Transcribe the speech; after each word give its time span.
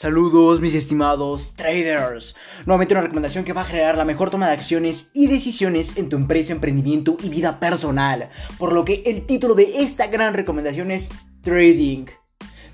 Saludos 0.00 0.60
mis 0.60 0.76
estimados 0.76 1.54
traders. 1.56 2.36
Nuevamente 2.66 2.94
una 2.94 3.00
recomendación 3.00 3.42
que 3.42 3.52
va 3.52 3.62
a 3.62 3.64
generar 3.64 3.96
la 3.96 4.04
mejor 4.04 4.30
toma 4.30 4.46
de 4.46 4.52
acciones 4.52 5.10
y 5.12 5.26
decisiones 5.26 5.96
en 5.96 6.08
tu 6.08 6.14
empresa, 6.14 6.52
emprendimiento 6.52 7.16
y 7.20 7.28
vida 7.28 7.58
personal. 7.58 8.30
Por 8.58 8.74
lo 8.74 8.84
que 8.84 9.02
el 9.06 9.26
título 9.26 9.56
de 9.56 9.82
esta 9.82 10.06
gran 10.06 10.34
recomendación 10.34 10.92
es 10.92 11.10
Trading. 11.42 12.06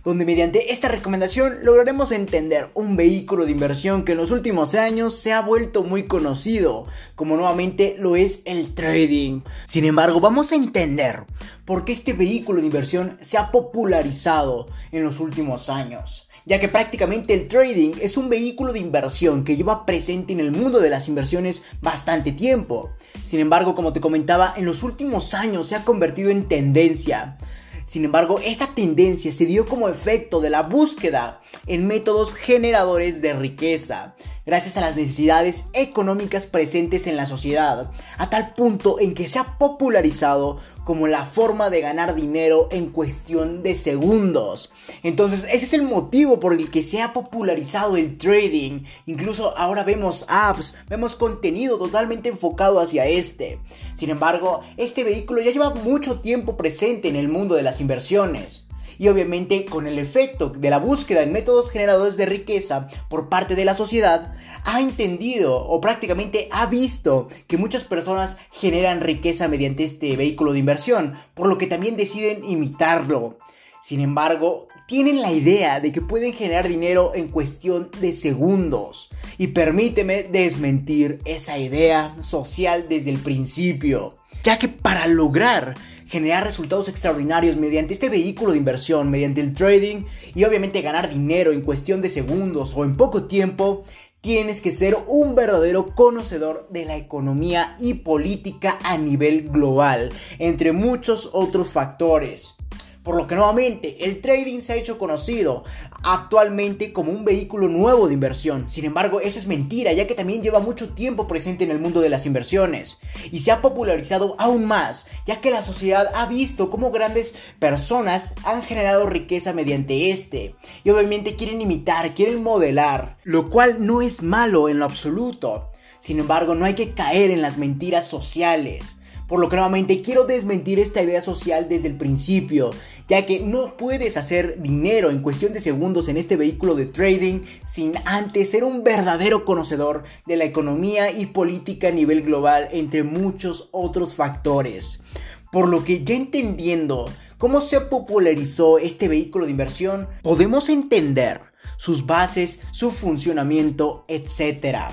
Donde 0.04 0.26
mediante 0.26 0.70
esta 0.70 0.88
recomendación 0.88 1.60
lograremos 1.62 2.12
entender 2.12 2.68
un 2.74 2.94
vehículo 2.94 3.46
de 3.46 3.52
inversión 3.52 4.04
que 4.04 4.12
en 4.12 4.18
los 4.18 4.30
últimos 4.30 4.74
años 4.74 5.14
se 5.14 5.32
ha 5.32 5.40
vuelto 5.40 5.82
muy 5.82 6.02
conocido, 6.02 6.84
como 7.14 7.36
nuevamente 7.36 7.96
lo 7.98 8.16
es 8.16 8.42
el 8.44 8.74
trading. 8.74 9.40
Sin 9.64 9.86
embargo, 9.86 10.20
vamos 10.20 10.52
a 10.52 10.56
entender 10.56 11.24
por 11.64 11.86
qué 11.86 11.92
este 11.92 12.12
vehículo 12.12 12.60
de 12.60 12.66
inversión 12.66 13.16
se 13.22 13.38
ha 13.38 13.50
popularizado 13.50 14.66
en 14.92 15.04
los 15.04 15.20
últimos 15.20 15.70
años 15.70 16.28
ya 16.46 16.60
que 16.60 16.68
prácticamente 16.68 17.34
el 17.34 17.48
trading 17.48 17.92
es 18.00 18.16
un 18.16 18.28
vehículo 18.28 18.72
de 18.72 18.78
inversión 18.78 19.44
que 19.44 19.56
lleva 19.56 19.86
presente 19.86 20.32
en 20.32 20.40
el 20.40 20.50
mundo 20.50 20.80
de 20.80 20.90
las 20.90 21.08
inversiones 21.08 21.62
bastante 21.80 22.32
tiempo. 22.32 22.90
Sin 23.24 23.40
embargo, 23.40 23.74
como 23.74 23.92
te 23.92 24.00
comentaba, 24.00 24.54
en 24.56 24.64
los 24.66 24.82
últimos 24.82 25.34
años 25.34 25.68
se 25.68 25.76
ha 25.76 25.84
convertido 25.84 26.30
en 26.30 26.46
tendencia. 26.48 27.38
Sin 27.84 28.04
embargo, 28.04 28.40
esta 28.44 28.74
tendencia 28.74 29.32
se 29.32 29.46
dio 29.46 29.66
como 29.66 29.88
efecto 29.88 30.40
de 30.40 30.50
la 30.50 30.62
búsqueda 30.62 31.40
en 31.66 31.86
métodos 31.86 32.32
generadores 32.32 33.20
de 33.20 33.34
riqueza, 33.34 34.14
gracias 34.46 34.76
a 34.76 34.80
las 34.80 34.96
necesidades 34.96 35.64
económicas 35.72 36.46
presentes 36.46 37.06
en 37.06 37.16
la 37.16 37.26
sociedad, 37.26 37.90
a 38.18 38.30
tal 38.30 38.52
punto 38.54 39.00
en 39.00 39.14
que 39.14 39.28
se 39.28 39.38
ha 39.38 39.58
popularizado 39.58 40.58
como 40.84 41.06
la 41.06 41.24
forma 41.24 41.70
de 41.70 41.80
ganar 41.80 42.14
dinero 42.14 42.68
en 42.70 42.90
cuestión 42.90 43.62
de 43.62 43.74
segundos. 43.74 44.70
Entonces, 45.02 45.44
ese 45.50 45.64
es 45.64 45.72
el 45.72 45.82
motivo 45.82 46.40
por 46.40 46.52
el 46.52 46.70
que 46.70 46.82
se 46.82 47.00
ha 47.00 47.12
popularizado 47.12 47.96
el 47.96 48.18
trading. 48.18 48.84
Incluso 49.06 49.56
ahora 49.56 49.82
vemos 49.82 50.24
apps, 50.28 50.74
vemos 50.88 51.16
contenido 51.16 51.78
totalmente 51.78 52.28
enfocado 52.28 52.80
hacia 52.80 53.06
este. 53.06 53.58
Sin 53.96 54.10
embargo, 54.10 54.60
este 54.76 55.04
vehículo 55.04 55.40
ya 55.40 55.52
lleva 55.52 55.70
mucho 55.70 56.20
tiempo 56.20 56.56
presente 56.56 57.08
en 57.08 57.16
el 57.16 57.28
mundo 57.28 57.54
de 57.54 57.62
las 57.62 57.80
inversiones 57.80 58.64
y 58.98 59.08
obviamente 59.08 59.64
con 59.64 59.86
el 59.86 59.98
efecto 59.98 60.50
de 60.50 60.70
la 60.70 60.78
búsqueda 60.78 61.22
en 61.22 61.32
métodos 61.32 61.70
generadores 61.70 62.16
de 62.16 62.26
riqueza 62.26 62.88
por 63.08 63.28
parte 63.28 63.54
de 63.54 63.64
la 63.64 63.74
sociedad, 63.74 64.34
ha 64.64 64.80
entendido 64.80 65.56
o 65.56 65.80
prácticamente 65.80 66.48
ha 66.50 66.66
visto 66.66 67.28
que 67.46 67.56
muchas 67.56 67.84
personas 67.84 68.38
generan 68.50 69.00
riqueza 69.00 69.48
mediante 69.48 69.84
este 69.84 70.16
vehículo 70.16 70.52
de 70.52 70.58
inversión, 70.58 71.14
por 71.34 71.46
lo 71.46 71.58
que 71.58 71.66
también 71.66 71.96
deciden 71.96 72.44
imitarlo. 72.44 73.38
Sin 73.82 74.00
embargo, 74.00 74.68
tienen 74.86 75.20
la 75.20 75.32
idea 75.32 75.80
de 75.80 75.92
que 75.92 76.00
pueden 76.00 76.32
generar 76.32 76.68
dinero 76.68 77.12
en 77.14 77.28
cuestión 77.28 77.90
de 78.00 78.12
segundos. 78.12 79.10
Y 79.38 79.48
permíteme 79.48 80.22
desmentir 80.22 81.20
esa 81.24 81.58
idea 81.58 82.16
social 82.20 82.86
desde 82.88 83.10
el 83.10 83.18
principio. 83.18 84.14
Ya 84.42 84.58
que 84.58 84.68
para 84.68 85.06
lograr 85.06 85.74
generar 86.06 86.44
resultados 86.44 86.88
extraordinarios 86.88 87.56
mediante 87.56 87.92
este 87.92 88.08
vehículo 88.08 88.52
de 88.52 88.58
inversión, 88.58 89.10
mediante 89.10 89.40
el 89.40 89.54
trading 89.54 90.04
y 90.34 90.44
obviamente 90.44 90.82
ganar 90.82 91.08
dinero 91.08 91.52
en 91.52 91.62
cuestión 91.62 92.02
de 92.02 92.10
segundos 92.10 92.72
o 92.76 92.84
en 92.84 92.96
poco 92.96 93.24
tiempo, 93.24 93.84
tienes 94.24 94.62
que 94.62 94.72
ser 94.72 94.96
un 95.06 95.34
verdadero 95.34 95.94
conocedor 95.94 96.66
de 96.70 96.86
la 96.86 96.96
economía 96.96 97.76
y 97.78 97.92
política 97.92 98.78
a 98.82 98.96
nivel 98.96 99.50
global, 99.50 100.14
entre 100.38 100.72
muchos 100.72 101.28
otros 101.34 101.68
factores. 101.68 102.56
Por 103.04 103.16
lo 103.16 103.26
que 103.26 103.34
nuevamente 103.34 104.06
el 104.06 104.22
trading 104.22 104.60
se 104.60 104.72
ha 104.72 104.76
hecho 104.76 104.98
conocido 104.98 105.62
actualmente 106.02 106.92
como 106.92 107.12
un 107.12 107.24
vehículo 107.24 107.68
nuevo 107.68 108.08
de 108.08 108.14
inversión. 108.14 108.70
Sin 108.70 108.86
embargo, 108.86 109.20
eso 109.20 109.38
es 109.38 109.46
mentira, 109.46 109.92
ya 109.92 110.06
que 110.06 110.14
también 110.14 110.42
lleva 110.42 110.58
mucho 110.58 110.88
tiempo 110.94 111.28
presente 111.28 111.64
en 111.64 111.70
el 111.70 111.78
mundo 111.78 112.00
de 112.00 112.08
las 112.08 112.24
inversiones. 112.24 112.98
Y 113.30 113.40
se 113.40 113.52
ha 113.52 113.60
popularizado 113.60 114.36
aún 114.38 114.64
más, 114.64 115.06
ya 115.26 115.42
que 115.42 115.50
la 115.50 115.62
sociedad 115.62 116.08
ha 116.14 116.24
visto 116.26 116.70
cómo 116.70 116.90
grandes 116.90 117.34
personas 117.58 118.34
han 118.42 118.62
generado 118.62 119.06
riqueza 119.06 119.52
mediante 119.52 120.10
este. 120.10 120.54
Y 120.82 120.88
obviamente 120.88 121.36
quieren 121.36 121.60
imitar, 121.60 122.14
quieren 122.14 122.42
modelar, 122.42 123.18
lo 123.22 123.50
cual 123.50 123.86
no 123.86 124.00
es 124.00 124.22
malo 124.22 124.70
en 124.70 124.78
lo 124.78 124.86
absoluto. 124.86 125.70
Sin 126.00 126.20
embargo, 126.20 126.54
no 126.54 126.64
hay 126.64 126.74
que 126.74 126.94
caer 126.94 127.30
en 127.30 127.42
las 127.42 127.58
mentiras 127.58 128.06
sociales. 128.06 128.96
Por 129.28 129.40
lo 129.40 129.48
que 129.48 129.56
nuevamente 129.56 130.02
quiero 130.02 130.26
desmentir 130.26 130.78
esta 130.78 131.02
idea 131.02 131.22
social 131.22 131.66
desde 131.68 131.88
el 131.88 131.96
principio, 131.96 132.70
ya 133.08 133.24
que 133.26 133.40
no 133.40 133.76
puedes 133.76 134.16
hacer 134.16 134.60
dinero 134.60 135.10
en 135.10 135.22
cuestión 135.22 135.52
de 135.52 135.60
segundos 135.60 136.08
en 136.08 136.16
este 136.16 136.36
vehículo 136.36 136.74
de 136.74 136.86
trading 136.86 137.40
sin 137.66 137.94
antes 138.04 138.50
ser 138.50 138.64
un 138.64 138.84
verdadero 138.84 139.44
conocedor 139.44 140.04
de 140.26 140.36
la 140.36 140.44
economía 140.44 141.10
y 141.10 141.26
política 141.26 141.88
a 141.88 141.92
nivel 141.92 142.22
global, 142.22 142.68
entre 142.72 143.02
muchos 143.02 143.68
otros 143.72 144.14
factores. 144.14 145.02
Por 145.50 145.68
lo 145.68 145.84
que 145.84 146.04
ya 146.04 146.14
entendiendo 146.14 147.06
cómo 147.38 147.60
se 147.60 147.80
popularizó 147.80 148.78
este 148.78 149.08
vehículo 149.08 149.44
de 149.44 149.52
inversión, 149.52 150.08
podemos 150.22 150.68
entender 150.68 151.40
sus 151.76 152.06
bases, 152.06 152.60
su 152.72 152.90
funcionamiento, 152.90 154.04
etc. 154.08 154.90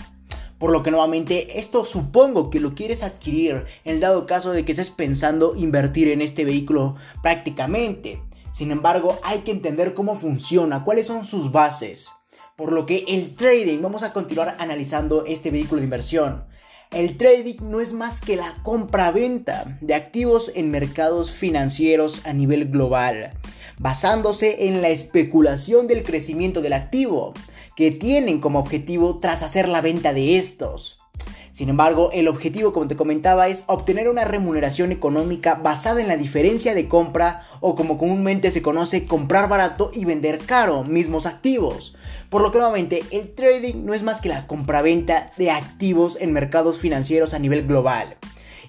Por 0.61 0.72
lo 0.72 0.83
que 0.83 0.91
nuevamente 0.91 1.59
esto 1.59 1.85
supongo 1.85 2.51
que 2.51 2.59
lo 2.59 2.75
quieres 2.75 3.01
adquirir 3.01 3.66
en 3.83 3.99
dado 3.99 4.27
caso 4.27 4.51
de 4.51 4.63
que 4.63 4.73
estés 4.73 4.91
pensando 4.91 5.55
invertir 5.55 6.07
en 6.09 6.22
este 6.22 6.45
vehículo 6.45 6.97
prácticamente. 7.23 8.22
Sin 8.53 8.69
embargo, 8.69 9.17
hay 9.23 9.39
que 9.39 9.49
entender 9.49 9.95
cómo 9.95 10.16
funciona, 10.16 10.83
cuáles 10.83 11.07
son 11.07 11.25
sus 11.25 11.51
bases. 11.51 12.09
Por 12.55 12.73
lo 12.73 12.85
que 12.85 13.05
el 13.07 13.35
trading, 13.35 13.81
vamos 13.81 14.03
a 14.03 14.13
continuar 14.13 14.55
analizando 14.59 15.25
este 15.25 15.49
vehículo 15.49 15.81
de 15.81 15.85
inversión. 15.85 16.45
El 16.91 17.17
trading 17.17 17.55
no 17.61 17.81
es 17.81 17.91
más 17.91 18.22
que 18.22 18.35
la 18.35 18.53
compra-venta 18.61 19.79
de 19.81 19.95
activos 19.95 20.51
en 20.53 20.69
mercados 20.69 21.31
financieros 21.31 22.23
a 22.23 22.33
nivel 22.33 22.67
global, 22.67 23.31
basándose 23.79 24.67
en 24.67 24.83
la 24.83 24.89
especulación 24.89 25.88
del 25.88 26.03
crecimiento 26.03 26.61
del 26.61 26.73
activo, 26.73 27.33
que 27.81 27.90
tienen 27.90 28.40
como 28.40 28.59
objetivo 28.59 29.18
tras 29.18 29.42
hacer 29.42 29.68
la 29.68 29.81
venta 29.81 30.14
de 30.14 30.38
estos. 30.38 31.00
Sin 31.52 31.68
embargo, 31.68 32.12
el 32.14 32.28
objetivo, 32.28 32.74
como 32.74 32.88
te 32.88 32.96
comentaba, 32.96 33.47
es 33.47 33.64
obtener 33.66 34.08
una 34.08 34.24
remuneración 34.24 34.92
económica 34.92 35.56
basada 35.56 36.00
en 36.00 36.08
la 36.08 36.16
diferencia 36.16 36.75
de 36.75 36.88
compra 36.88 37.47
o 37.59 37.74
como 37.75 37.97
comúnmente 37.97 38.52
se 38.52 38.62
conoce, 38.62 39.06
comprar 39.06 39.50
barato 39.50 39.90
y 39.91 40.06
vender 40.06 40.38
caro 40.46 40.84
mismos 40.84 41.25
activos. 41.25 41.96
Por 42.30 42.44
lo 42.44 42.52
que 42.52 42.59
nuevamente, 42.59 43.03
el 43.09 43.34
trading 43.34 43.84
no 43.84 43.96
es 43.96 44.03
más 44.03 44.22
que 44.22 44.30
la 44.30 44.46
compraventa 44.46 45.31
de 45.38 45.50
activos 45.50 46.20
en 46.22 46.34
mercados 46.34 46.78
financieros 46.78 47.34
a 47.34 47.40
nivel 47.40 47.66
global. 47.66 48.16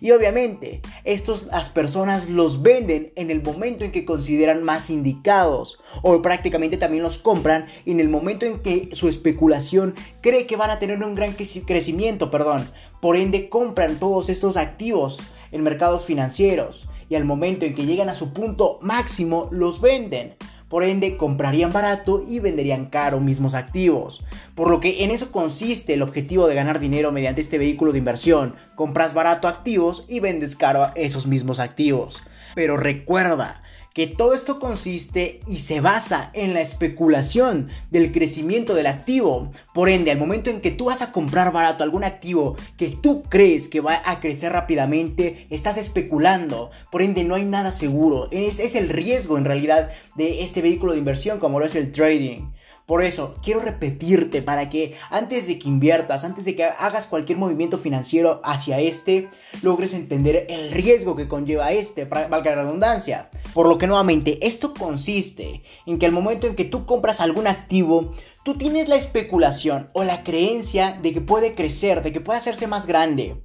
Y 0.03 0.11
obviamente, 0.11 0.81
estos 1.05 1.45
las 1.45 1.71
personas 1.71 2.29
los 2.29 2.61
venden 2.61 3.13
en 3.15 3.31
el 3.31 3.41
momento 3.41 3.85
en 3.85 3.93
que 3.93 4.05
consideran 4.05 4.65
más 4.65 4.91
indicados. 4.91 5.79
O 6.03 6.21
prácticamente 6.23 6.77
también 6.77 7.05
los 7.05 7.19
compran 7.19 7.67
en 7.87 8.01
el 8.01 8.09
momento 8.09 8.45
en 8.45 8.59
que 8.59 8.89
su 8.95 9.09
especulación 9.09 9.95
cree 10.21 10.49
que 10.49 10.57
van 10.57 10.71
a 10.71 10.81
tener 10.81 11.01
un 11.05 11.15
gran 11.15 11.35
crecimiento, 11.35 12.33
perdón. 12.33 12.69
Por 13.01 13.15
ende, 13.15 13.49
compran 13.49 14.01
todos 14.01 14.29
estos 14.29 14.57
activos 14.57 15.21
en 15.53 15.63
mercados 15.63 16.05
financieros. 16.05 16.89
Y 17.09 17.15
al 17.15 17.25
momento 17.25 17.65
en 17.65 17.77
que 17.77 17.87
llegan 17.87 18.09
a 18.09 18.17
su 18.17 18.33
punto 18.33 18.81
máximo, 18.83 19.49
los 19.53 19.81
venden. 19.81 20.35
Por 20.73 20.85
ende, 20.85 21.19
comprarían 21.19 21.71
barato 21.71 22.25
y 22.27 22.41
venderían 22.41 22.87
caro 22.87 23.21
mismos 23.21 23.53
activos. 23.53 24.25
Por 24.55 24.71
lo 24.71 24.81
que 24.81 25.05
en 25.05 25.11
eso 25.11 25.31
consiste 25.31 25.93
el 25.93 26.01
objetivo 26.01 26.47
de 26.47 26.55
ganar 26.55 26.81
dinero 26.81 27.13
mediante 27.13 27.43
este 27.43 27.59
vehículo 27.59 27.93
de 27.93 27.99
inversión. 27.99 28.55
Compras 28.75 29.13
barato 29.13 29.49
activos 29.49 30.07
y 30.09 30.21
vendes 30.21 30.57
caro 30.57 30.91
esos 30.95 31.27
mismos 31.27 31.61
activos. 31.61 32.23
Pero 32.55 32.79
recuerda, 32.79 33.62
que 33.95 34.07
todo 34.07 34.35
esto 34.35 34.59
consiste 34.59 35.41
y 35.47 35.59
se 35.59 35.81
basa 35.81 36.31
en 36.33 36.55
la 36.55 36.61
especulación 36.61 37.69
del 37.91 38.13
crecimiento 38.13 38.75
del 38.75 38.87
activo. 38.87 39.51
Por 39.75 39.89
ende, 39.89 40.11
al 40.11 40.19
momento 40.19 40.51
en 40.51 40.61
que 40.61 40.71
tú 40.71 40.87
vas 40.87 41.03
a 41.03 41.13
comprar 41.13 41.53
barato 41.53 41.85
algún 41.85 42.05
activo 42.05 42.57
que 42.77 42.89
tú 42.89 43.23
crees 43.23 43.69
que 43.69 43.81
va 43.81 44.03
a 44.05 44.21
crecer 44.21 44.53
rápidamente, 44.53 45.47
estás 45.51 45.77
especulando. 45.77 46.71
Por 46.91 47.03
ende, 47.03 47.25
no 47.25 47.35
hay 47.35 47.45
nada 47.45 47.73
seguro. 47.73 48.29
Es, 48.31 48.59
el 48.75 48.89
riesgo 48.89 49.37
en 49.37 49.45
realidad 49.45 49.91
de 50.17 50.43
este 50.43 50.63
vehículo 50.63 50.93
de 50.93 50.99
inversión 50.99 51.39
como 51.39 51.59
lo 51.59 51.67
es 51.67 51.75
el 51.75 51.93
trading. 51.93 52.53
Por 52.87 53.03
eso, 53.03 53.37
quiero 53.43 53.61
repetirte 53.61 54.43
para 54.43 54.69
que 54.69 54.97
antes 55.11 55.47
de 55.47 55.59
que 55.59 55.69
inviertas, 55.69 56.25
antes 56.25 56.45
de 56.45 56.57
que 56.57 56.65
hagas 56.65 57.07
cualquier 57.07 57.39
movimiento 57.39 57.79
financiero 57.79 58.41
hacia 58.45 58.81
este, 58.81 59.29
logres 59.63 59.95
entender 59.95 60.47
el 60.49 60.73
riesgo 60.73 61.15
que 61.15 61.29
conlleva 61.29 61.73
este, 61.73 62.07
valga 62.07 62.57
la 62.57 62.63
redundancia. 62.65 63.31
Por 63.55 63.69
lo 63.69 63.77
que 63.79 63.87
nuevamente, 63.87 64.47
esto 64.47 64.73
consiste 64.73 65.63
en 65.87 65.99
que 65.99 66.07
al 66.07 66.13
momento 66.13 66.47
en 66.47 66.57
que 66.57 66.65
tú 66.65 66.87
compras 66.87 67.21
algún 67.21 67.47
activo, 67.47 68.13
tú 68.45 68.55
tienes 68.55 68.89
la 68.89 68.97
especulación 68.97 69.91
o 69.93 70.05
la 70.05 70.25
creencia 70.25 70.99
de 71.03 71.13
que 71.13 71.21
puede 71.21 71.55
crecer, 71.55 72.03
de 72.03 72.13
que 72.13 72.21
puede 72.21 72.39
hacerse 72.39 72.67
más 72.67 72.87
grande. 72.87 73.43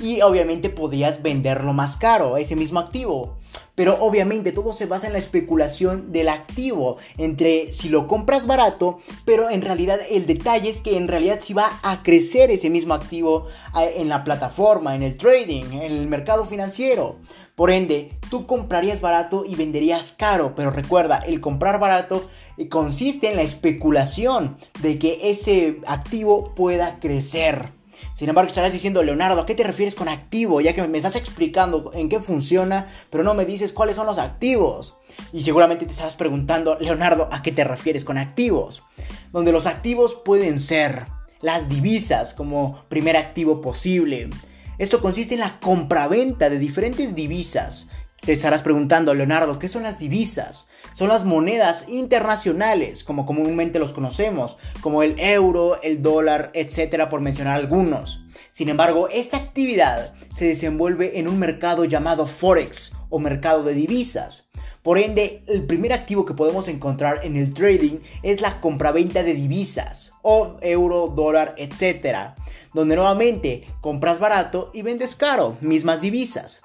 Y 0.00 0.22
obviamente 0.22 0.70
podrías 0.70 1.22
venderlo 1.22 1.72
más 1.72 1.96
caro, 1.96 2.36
ese 2.36 2.56
mismo 2.56 2.80
activo. 2.80 3.39
Pero 3.74 4.02
obviamente 4.02 4.52
todo 4.52 4.72
se 4.72 4.86
basa 4.86 5.06
en 5.06 5.14
la 5.14 5.18
especulación 5.18 6.12
del 6.12 6.28
activo, 6.28 6.98
entre 7.16 7.72
si 7.72 7.88
lo 7.88 8.06
compras 8.06 8.46
barato, 8.46 8.98
pero 9.24 9.50
en 9.50 9.62
realidad 9.62 10.00
el 10.10 10.26
detalle 10.26 10.70
es 10.70 10.80
que 10.80 10.96
en 10.96 11.08
realidad 11.08 11.40
si 11.40 11.54
va 11.54 11.80
a 11.82 12.02
crecer 12.02 12.50
ese 12.50 12.70
mismo 12.70 12.94
activo 12.94 13.46
eh, 13.78 13.94
en 13.96 14.08
la 14.08 14.24
plataforma, 14.24 14.94
en 14.94 15.02
el 15.02 15.16
trading, 15.16 15.64
en 15.72 15.82
el 15.82 16.06
mercado 16.06 16.44
financiero. 16.44 17.16
Por 17.54 17.70
ende, 17.70 18.16
tú 18.30 18.46
comprarías 18.46 19.02
barato 19.02 19.44
y 19.46 19.54
venderías 19.54 20.12
caro, 20.12 20.54
pero 20.56 20.70
recuerda, 20.70 21.18
el 21.18 21.40
comprar 21.40 21.78
barato 21.78 22.28
eh, 22.56 22.68
consiste 22.68 23.28
en 23.28 23.36
la 23.36 23.42
especulación 23.42 24.56
de 24.80 24.98
que 24.98 25.30
ese 25.30 25.80
activo 25.86 26.54
pueda 26.54 27.00
crecer. 27.00 27.79
Sin 28.20 28.28
embargo, 28.28 28.48
estarás 28.50 28.74
diciendo, 28.74 29.02
Leonardo, 29.02 29.40
¿a 29.40 29.46
qué 29.46 29.54
te 29.54 29.64
refieres 29.64 29.94
con 29.94 30.06
activo? 30.06 30.60
Ya 30.60 30.74
que 30.74 30.86
me 30.86 30.98
estás 30.98 31.16
explicando 31.16 31.90
en 31.94 32.10
qué 32.10 32.20
funciona, 32.20 32.86
pero 33.08 33.24
no 33.24 33.32
me 33.32 33.46
dices 33.46 33.72
cuáles 33.72 33.96
son 33.96 34.04
los 34.04 34.18
activos. 34.18 34.98
Y 35.32 35.40
seguramente 35.40 35.86
te 35.86 35.92
estarás 35.92 36.16
preguntando, 36.16 36.76
Leonardo, 36.78 37.30
¿a 37.32 37.42
qué 37.42 37.50
te 37.50 37.64
refieres 37.64 38.04
con 38.04 38.18
activos? 38.18 38.82
Donde 39.32 39.52
los 39.52 39.64
activos 39.64 40.20
pueden 40.22 40.58
ser 40.58 41.06
las 41.40 41.70
divisas 41.70 42.34
como 42.34 42.84
primer 42.90 43.16
activo 43.16 43.62
posible. 43.62 44.28
Esto 44.76 45.00
consiste 45.00 45.32
en 45.32 45.40
la 45.40 45.58
compraventa 45.58 46.50
de 46.50 46.58
diferentes 46.58 47.14
divisas. 47.14 47.88
Te 48.20 48.34
estarás 48.34 48.60
preguntando, 48.60 49.14
Leonardo, 49.14 49.58
¿qué 49.58 49.70
son 49.70 49.82
las 49.82 49.98
divisas? 49.98 50.68
Son 50.92 51.08
las 51.08 51.24
monedas 51.24 51.88
internacionales, 51.88 53.04
como 53.04 53.26
comúnmente 53.26 53.78
los 53.78 53.92
conocemos, 53.92 54.56
como 54.80 55.02
el 55.02 55.18
euro, 55.18 55.80
el 55.82 56.02
dólar, 56.02 56.50
etcétera, 56.54 57.08
por 57.08 57.20
mencionar 57.20 57.56
algunos. 57.56 58.24
Sin 58.50 58.68
embargo, 58.68 59.08
esta 59.10 59.36
actividad 59.36 60.12
se 60.32 60.46
desenvuelve 60.46 61.18
en 61.18 61.28
un 61.28 61.38
mercado 61.38 61.84
llamado 61.84 62.26
Forex 62.26 62.92
o 63.08 63.18
mercado 63.18 63.62
de 63.62 63.74
divisas. 63.74 64.48
Por 64.82 64.98
ende, 64.98 65.42
el 65.46 65.66
primer 65.66 65.92
activo 65.92 66.24
que 66.24 66.32
podemos 66.32 66.66
encontrar 66.66 67.20
en 67.22 67.36
el 67.36 67.52
trading 67.52 67.98
es 68.22 68.40
la 68.40 68.60
compraventa 68.60 69.22
de 69.22 69.34
divisas, 69.34 70.14
o 70.22 70.56
euro, 70.62 71.08
dólar, 71.08 71.54
etcétera, 71.58 72.34
donde 72.72 72.96
nuevamente 72.96 73.66
compras 73.82 74.18
barato 74.18 74.70
y 74.72 74.80
vendes 74.80 75.16
caro, 75.16 75.58
mismas 75.60 76.00
divisas. 76.00 76.62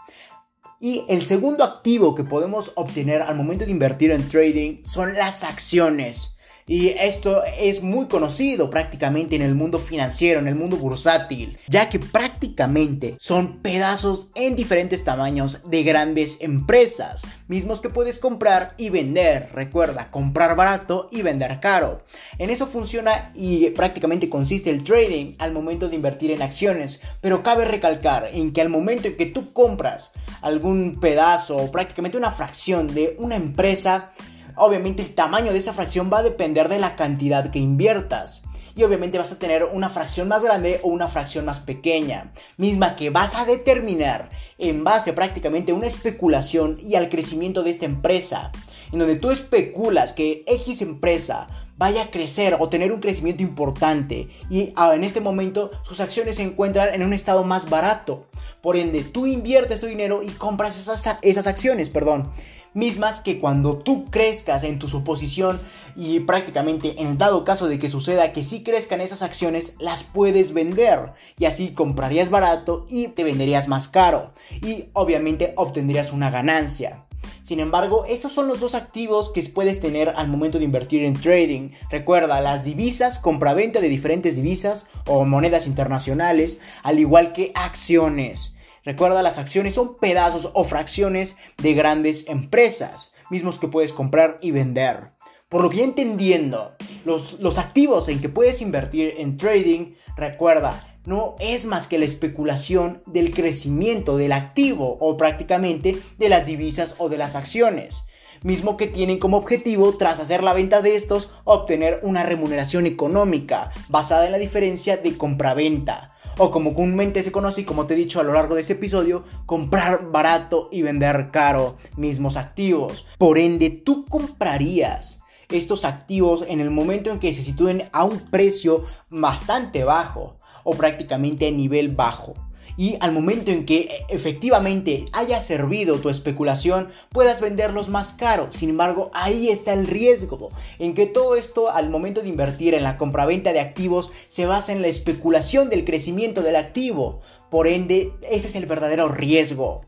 Y 0.80 1.06
el 1.08 1.22
segundo 1.22 1.64
activo 1.64 2.16
que 2.16 2.24
podemos 2.24 2.72
obtener 2.76 3.22
al 3.22 3.36
momento 3.36 3.66
de 3.66 3.72
invertir 3.72 4.12
en 4.12 4.28
trading 4.28 4.84
son 4.84 5.14
las 5.14 5.44
acciones. 5.44 6.35
Y 6.68 6.88
esto 6.90 7.44
es 7.60 7.84
muy 7.84 8.08
conocido 8.08 8.72
prácticamente 8.72 9.36
en 9.36 9.44
el 9.44 9.54
mundo 9.54 9.78
financiero, 9.78 10.40
en 10.40 10.48
el 10.48 10.56
mundo 10.56 10.78
bursátil, 10.78 11.60
ya 11.68 11.90
que 11.90 12.00
prácticamente 12.00 13.18
son 13.20 13.60
pedazos 13.60 14.32
en 14.34 14.56
diferentes 14.56 15.04
tamaños 15.04 15.62
de 15.64 15.84
grandes 15.84 16.42
empresas, 16.42 17.22
mismos 17.48 17.82
que 17.82 17.92
puedes 17.92 18.18
comprar 18.18 18.74
y 18.78 18.90
vender. 18.90 19.50
Recuerda, 19.54 20.10
comprar 20.10 20.56
barato 20.56 21.08
y 21.12 21.22
vender 21.22 21.60
caro. 21.60 22.04
En 22.40 22.50
eso 22.50 22.66
funciona 22.66 23.32
y 23.36 23.70
prácticamente 23.70 24.28
consiste 24.28 24.72
el 24.72 24.84
trading 24.84 25.36
al 25.38 25.52
momento 25.52 25.88
de 25.88 25.98
invertir 25.98 26.32
en 26.32 26.42
acciones, 26.42 27.00
pero 27.22 27.44
cabe 27.44 27.66
recalcar 27.66 28.32
en 28.34 28.54
que 28.54 28.62
al 28.62 28.70
momento 28.70 29.08
en 29.08 29.18
que 29.18 29.28
tú 29.28 29.54
compras 29.54 30.14
algún 30.42 31.00
pedazo 31.00 31.58
o 31.58 31.72
prácticamente 31.72 32.18
una 32.18 32.32
fracción 32.32 32.88
de 32.88 33.16
una 33.20 33.36
empresa, 33.36 34.14
obviamente 34.58 35.02
el 35.02 35.16
tamaño 35.16 35.52
de 35.52 35.60
esa 35.60 35.74
fracción 35.74 36.10
va 36.12 36.20
a 36.20 36.24
depender 36.24 36.70
de 36.70 36.80
la 36.80 36.96
cantidad 36.96 37.52
que 37.52 37.60
inviertas. 37.60 38.42
Y 38.78 38.84
obviamente 38.84 39.18
vas 39.18 39.32
a 39.32 39.40
tener 39.40 39.64
una 39.64 39.90
fracción 39.90 40.28
más 40.28 40.44
grande 40.44 40.82
o 40.84 40.90
una 40.90 41.08
fracción 41.08 41.46
más 41.46 41.60
pequeña, 41.60 42.34
misma 42.58 42.98
que 42.98 43.10
vas 43.10 43.34
a 43.36 43.46
determinar 43.46 44.30
en 44.58 44.84
base 44.84 45.14
prácticamente 45.14 45.72
a 45.72 45.76
una 45.76 45.88
especulación 45.88 46.78
y 46.82 46.96
al 46.96 47.08
crecimiento 47.08 47.64
de 47.64 47.72
esta 47.72 47.86
empresa, 47.86 48.52
en 48.92 49.00
donde 49.00 49.16
tú 49.16 49.32
especulas 49.32 50.12
que 50.12 50.44
X 50.46 50.82
empresa 50.82 51.48
vaya 51.78 52.04
a 52.04 52.12
crecer 52.12 52.58
o 52.60 52.70
tener 52.70 52.92
un 52.92 53.02
crecimiento 53.02 53.44
importante 53.44 54.28
y 54.50 54.74
ah, 54.76 54.96
en 54.96 55.04
este 55.04 55.20
momento 55.20 55.72
sus 55.84 56.00
acciones 56.00 56.38
se 56.38 56.44
encuentran 56.44 56.94
en 56.94 57.04
un 57.04 57.14
estado 57.14 57.44
más 57.44 57.70
barato. 57.70 58.28
Por 58.62 58.78
ende, 58.78 59.04
tú 59.04 59.26
inviertes 59.26 59.80
tu 59.80 59.86
dinero 59.86 60.24
y 60.24 60.30
compras 60.32 60.78
esas, 60.78 61.18
esas 61.22 61.48
acciones, 61.48 61.90
perdón 61.90 62.32
mismas 62.76 63.22
que 63.22 63.40
cuando 63.40 63.78
tú 63.78 64.06
crezcas 64.12 64.64
en 64.64 64.78
tu 64.78 64.88
suposición 64.88 65.60
y 65.96 66.20
prácticamente 66.20 67.02
en 67.02 67.18
dado 67.18 67.44
caso 67.44 67.68
de 67.68 67.80
que 67.80 67.90
suceda 67.90 68.34
que 68.34 68.44
sí 68.44 68.64
crezcan 68.64 69.02
esas 69.02 69.24
acciones, 69.24 69.74
las 69.80 70.04
puedes 70.04 70.54
vender 70.54 71.14
y 71.40 71.46
así 71.46 71.70
comprarías 71.70 72.30
barato 72.30 72.86
y 72.90 73.08
te 73.08 73.24
venderías 73.24 73.68
más 73.68 73.88
caro 73.88 74.32
y 74.62 74.90
obviamente 74.94 75.54
obtendrías 75.56 76.12
una 76.12 76.30
ganancia. 76.30 77.06
Sin 77.46 77.60
embargo, 77.60 78.06
estos 78.10 78.34
son 78.34 78.48
los 78.48 78.60
dos 78.60 78.74
activos 78.74 79.30
que 79.30 79.44
puedes 79.44 79.80
tener 79.80 80.10
al 80.10 80.28
momento 80.28 80.58
de 80.58 80.66
invertir 80.66 81.04
en 81.04 81.14
trading. 81.14 81.70
Recuerda, 81.92 82.42
las 82.42 82.64
divisas, 82.64 83.20
compraventa 83.20 83.80
de 83.80 83.90
diferentes 83.90 84.36
divisas 84.36 84.88
o 85.06 85.26
monedas 85.26 85.68
internacionales, 85.68 86.58
al 86.82 86.98
igual 86.98 87.34
que 87.34 87.52
acciones. 87.54 88.55
Recuerda, 88.86 89.24
las 89.24 89.40
acciones 89.40 89.74
son 89.74 89.98
pedazos 89.98 90.52
o 90.54 90.64
fracciones 90.64 91.36
de 91.58 91.74
grandes 91.74 92.30
empresas, 92.30 93.16
mismos 93.32 93.58
que 93.58 93.68
puedes 93.68 93.92
comprar 93.92 94.38
y 94.42 94.52
vender. 94.52 95.10
Por 95.50 95.64
lo 95.64 95.72
que 95.72 95.84
entendiendo 95.84 96.76
los, 97.04 97.40
los 97.40 97.58
activos 97.58 98.08
en 98.10 98.22
que 98.22 98.30
puedes 98.30 98.62
invertir 98.62 99.16
en 99.18 99.38
trading, 99.38 99.96
recuerda, 100.16 100.98
no 101.04 101.36
es 101.40 101.66
más 101.66 101.88
que 101.88 101.98
la 101.98 102.06
especulación 102.06 103.02
del 103.08 103.34
crecimiento 103.34 104.18
del 104.18 104.34
activo 104.34 104.98
o 105.00 105.18
prácticamente 105.18 105.98
de 106.20 106.30
las 106.30 106.46
divisas 106.46 106.96
o 107.00 107.10
de 107.10 107.18
las 107.18 107.36
acciones 107.36 108.06
mismo 108.44 108.78
que 108.78 108.86
tienen 108.86 109.18
como 109.18 109.38
objetivo, 109.38 109.98
tras 109.98 110.20
hacer 110.20 110.44
la 110.44 110.54
venta 110.54 110.84
de 110.84 110.96
estos, 110.96 111.32
obtener 111.46 112.00
una 112.04 112.22
remuneración 112.22 112.86
económica 112.86 113.72
basada 113.90 114.28
en 114.28 114.34
la 114.34 114.38
diferencia 114.38 114.98
de 114.98 115.18
compra-venta 115.18 116.15
o 116.38 116.52
como 116.52 116.74
comúnmente 116.74 117.24
se 117.24 117.32
conoce 117.32 117.62
y 117.62 117.66
como 117.66 117.88
te 117.88 117.94
he 117.94 117.98
dicho 117.98 118.20
a 118.20 118.24
lo 118.24 118.34
largo 118.34 118.56
de 118.56 118.62
este 118.62 118.74
episodio, 118.74 119.24
comprar 119.46 120.12
barato 120.12 120.70
y 120.72 120.82
vender 120.82 121.30
caro 121.32 121.78
mismos 121.98 122.38
activos. 122.38 123.06
Por 123.18 123.38
ende, 123.38 123.70
tú 123.70 124.06
comprarías 124.06 125.22
estos 125.50 125.86
activos 125.86 126.44
en 126.48 126.60
el 126.60 126.72
momento 126.72 127.12
en 127.12 127.20
que 127.20 127.34
se 127.34 127.42
sitúen 127.42 127.84
a 127.92 128.04
un 128.04 128.20
precio 128.20 128.86
bastante 129.10 129.84
bajo 129.84 130.38
o 130.64 130.72
prácticamente 130.72 131.48
a 131.48 131.52
nivel 131.52 131.90
bajo 131.90 132.34
y 132.78 132.98
al 133.00 133.12
momento 133.12 133.52
en 133.52 133.66
que 133.66 133.82
eh, 133.82 134.06
efectivamente 134.10 135.06
haya 135.14 135.40
servido 135.40 136.00
tu 136.00 136.10
especulación 136.10 136.90
puedas 137.10 137.42
venderlos 137.42 137.90
más 137.90 138.14
caro. 138.14 138.48
Sin 138.52 138.70
embargo, 138.70 139.12
ahí 139.14 139.50
está 139.50 139.74
el 139.74 139.88
riesgo 139.88 140.50
en 140.80 140.94
que 140.94 141.06
todo 141.06 141.36
esto 141.36 141.72
al 141.72 141.90
momento 141.90 142.22
de 142.22 142.30
invertir 142.30 142.74
en 142.74 142.84
la 142.84 142.98
compraventa 142.98 143.54
de 143.54 143.60
activos 143.60 144.12
se 144.28 144.46
basa 144.46 144.72
en 144.72 144.82
la 144.82 144.88
especulación 144.88 145.70
del 145.70 145.86
crecimiento 145.86 146.42
del 146.42 146.56
activo. 146.56 147.22
Por 147.50 147.68
ende, 147.68 148.12
ese 148.30 148.48
es 148.48 148.56
el 148.56 148.66
verdadero 148.66 149.08
riesgo. 149.10 149.86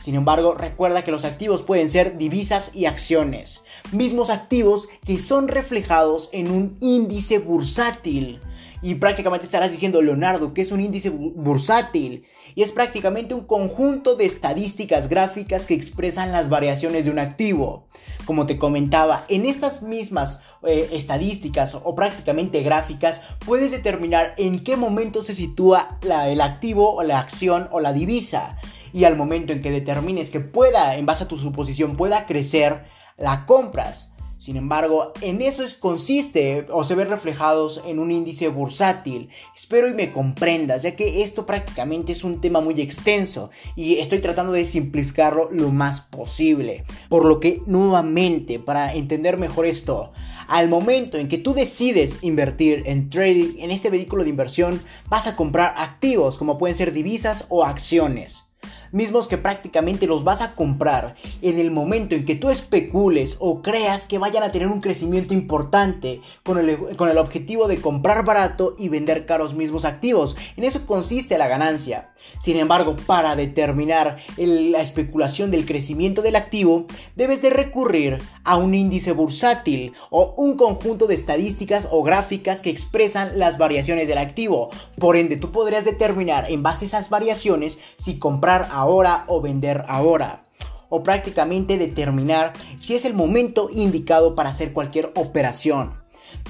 Sin 0.00 0.14
embargo, 0.14 0.54
recuerda 0.54 1.04
que 1.04 1.10
los 1.10 1.26
activos 1.26 1.62
pueden 1.62 1.90
ser 1.90 2.16
divisas 2.16 2.70
y 2.74 2.86
acciones, 2.86 3.62
mismos 3.92 4.30
activos 4.30 4.88
que 5.04 5.18
son 5.18 5.48
reflejados 5.48 6.30
en 6.32 6.50
un 6.50 6.78
índice 6.80 7.38
bursátil. 7.38 8.40
Y 8.82 8.94
prácticamente 8.94 9.44
estarás 9.44 9.70
diciendo, 9.70 10.00
Leonardo, 10.00 10.54
que 10.54 10.62
es 10.62 10.72
un 10.72 10.80
índice 10.80 11.10
bursátil. 11.10 12.24
Y 12.54 12.62
es 12.62 12.72
prácticamente 12.72 13.34
un 13.34 13.44
conjunto 13.44 14.16
de 14.16 14.24
estadísticas 14.24 15.08
gráficas 15.08 15.66
que 15.66 15.74
expresan 15.74 16.32
las 16.32 16.48
variaciones 16.48 17.04
de 17.04 17.10
un 17.10 17.18
activo. 17.18 17.86
Como 18.24 18.46
te 18.46 18.58
comentaba, 18.58 19.24
en 19.28 19.46
estas 19.46 19.82
mismas 19.82 20.40
eh, 20.66 20.88
estadísticas 20.92 21.74
o 21.74 21.94
prácticamente 21.94 22.62
gráficas 22.62 23.20
puedes 23.44 23.70
determinar 23.70 24.34
en 24.36 24.64
qué 24.64 24.76
momento 24.76 25.22
se 25.22 25.34
sitúa 25.34 25.98
el 26.02 26.40
activo 26.40 26.94
o 26.94 27.02
la 27.02 27.18
acción 27.18 27.68
o 27.70 27.80
la 27.80 27.92
divisa. 27.92 28.58
Y 28.92 29.04
al 29.04 29.16
momento 29.16 29.52
en 29.52 29.62
que 29.62 29.70
determines 29.70 30.30
que 30.30 30.40
pueda, 30.40 30.96
en 30.96 31.06
base 31.06 31.24
a 31.24 31.28
tu 31.28 31.38
suposición, 31.38 31.96
pueda 31.96 32.26
crecer, 32.26 32.84
la 33.16 33.46
compras. 33.46 34.09
Sin 34.40 34.56
embargo, 34.56 35.12
en 35.20 35.42
eso 35.42 35.64
consiste 35.80 36.66
o 36.72 36.82
se 36.82 36.94
ve 36.94 37.04
reflejados 37.04 37.82
en 37.84 37.98
un 37.98 38.10
índice 38.10 38.48
bursátil. 38.48 39.28
Espero 39.54 39.86
y 39.86 39.92
me 39.92 40.12
comprendas, 40.12 40.82
ya 40.82 40.96
que 40.96 41.22
esto 41.22 41.44
prácticamente 41.44 42.12
es 42.12 42.24
un 42.24 42.40
tema 42.40 42.62
muy 42.62 42.80
extenso 42.80 43.50
y 43.76 43.96
estoy 43.96 44.20
tratando 44.20 44.54
de 44.54 44.64
simplificarlo 44.64 45.50
lo 45.52 45.70
más 45.72 46.00
posible. 46.00 46.84
Por 47.10 47.26
lo 47.26 47.38
que, 47.38 47.60
nuevamente, 47.66 48.58
para 48.58 48.94
entender 48.94 49.36
mejor 49.36 49.66
esto, 49.66 50.10
al 50.48 50.70
momento 50.70 51.18
en 51.18 51.28
que 51.28 51.36
tú 51.36 51.52
decides 51.52 52.16
invertir 52.22 52.84
en 52.86 53.10
trading, 53.10 53.58
en 53.58 53.70
este 53.70 53.90
vehículo 53.90 54.24
de 54.24 54.30
inversión, 54.30 54.80
vas 55.10 55.26
a 55.26 55.36
comprar 55.36 55.74
activos 55.76 56.38
como 56.38 56.56
pueden 56.56 56.78
ser 56.78 56.94
divisas 56.94 57.44
o 57.50 57.62
acciones 57.62 58.49
mismos 58.92 59.28
que 59.28 59.38
prácticamente 59.38 60.06
los 60.06 60.24
vas 60.24 60.40
a 60.42 60.54
comprar 60.54 61.16
en 61.42 61.58
el 61.58 61.70
momento 61.70 62.14
en 62.14 62.24
que 62.24 62.34
tú 62.34 62.50
especules 62.50 63.36
o 63.38 63.62
creas 63.62 64.06
que 64.06 64.18
vayan 64.18 64.42
a 64.42 64.52
tener 64.52 64.68
un 64.68 64.80
crecimiento 64.80 65.34
importante 65.34 66.20
con 66.42 66.58
el, 66.58 66.96
con 66.96 67.08
el 67.08 67.18
objetivo 67.18 67.68
de 67.68 67.80
comprar 67.80 68.24
barato 68.24 68.74
y 68.78 68.88
vender 68.88 69.26
caros 69.26 69.54
mismos 69.54 69.84
activos. 69.84 70.36
En 70.56 70.64
eso 70.64 70.86
consiste 70.86 71.38
la 71.38 71.48
ganancia. 71.48 72.10
Sin 72.38 72.56
embargo, 72.56 72.96
para 73.06 73.36
determinar 73.36 74.18
la 74.36 74.82
especulación 74.82 75.50
del 75.50 75.66
crecimiento 75.66 76.22
del 76.22 76.36
activo, 76.36 76.86
debes 77.16 77.42
de 77.42 77.50
recurrir 77.50 78.18
a 78.44 78.56
un 78.56 78.74
índice 78.74 79.12
bursátil 79.12 79.94
o 80.10 80.34
un 80.36 80.56
conjunto 80.56 81.06
de 81.06 81.14
estadísticas 81.14 81.88
o 81.90 82.02
gráficas 82.02 82.60
que 82.60 82.70
expresan 82.70 83.38
las 83.38 83.58
variaciones 83.58 84.08
del 84.08 84.18
activo. 84.18 84.70
Por 84.98 85.16
ende, 85.16 85.36
tú 85.36 85.52
podrías 85.52 85.84
determinar 85.84 86.50
en 86.50 86.62
base 86.62 86.84
a 86.84 86.88
esas 86.88 87.10
variaciones 87.10 87.78
si 87.96 88.18
comprar 88.18 88.68
ahora 88.80 89.24
o 89.28 89.40
vender 89.40 89.84
ahora 89.88 90.42
o 90.88 91.02
prácticamente 91.02 91.78
determinar 91.78 92.52
si 92.80 92.96
es 92.96 93.04
el 93.04 93.14
momento 93.14 93.68
indicado 93.72 94.34
para 94.34 94.50
hacer 94.50 94.72
cualquier 94.72 95.12
operación 95.14 96.00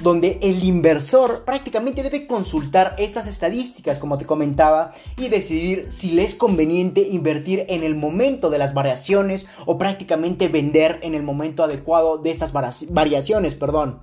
donde 0.02 0.38
el 0.42 0.64
inversor 0.64 1.44
prácticamente 1.44 2.02
debe 2.02 2.26
consultar 2.26 2.94
estas 2.98 3.26
estadísticas, 3.26 3.98
como 3.98 4.18
te 4.18 4.26
comentaba, 4.26 4.92
y 5.16 5.28
decidir 5.28 5.88
si 5.90 6.12
le 6.12 6.24
es 6.24 6.34
conveniente 6.34 7.02
invertir 7.02 7.66
en 7.68 7.82
el 7.82 7.94
momento 7.94 8.50
de 8.50 8.58
las 8.58 8.72
variaciones 8.74 9.46
o 9.66 9.78
prácticamente 9.78 10.48
vender 10.48 11.00
en 11.02 11.14
el 11.14 11.22
momento 11.22 11.64
adecuado 11.64 12.18
de 12.18 12.30
estas 12.30 12.52
variaciones, 12.52 13.54
perdón. 13.54 14.00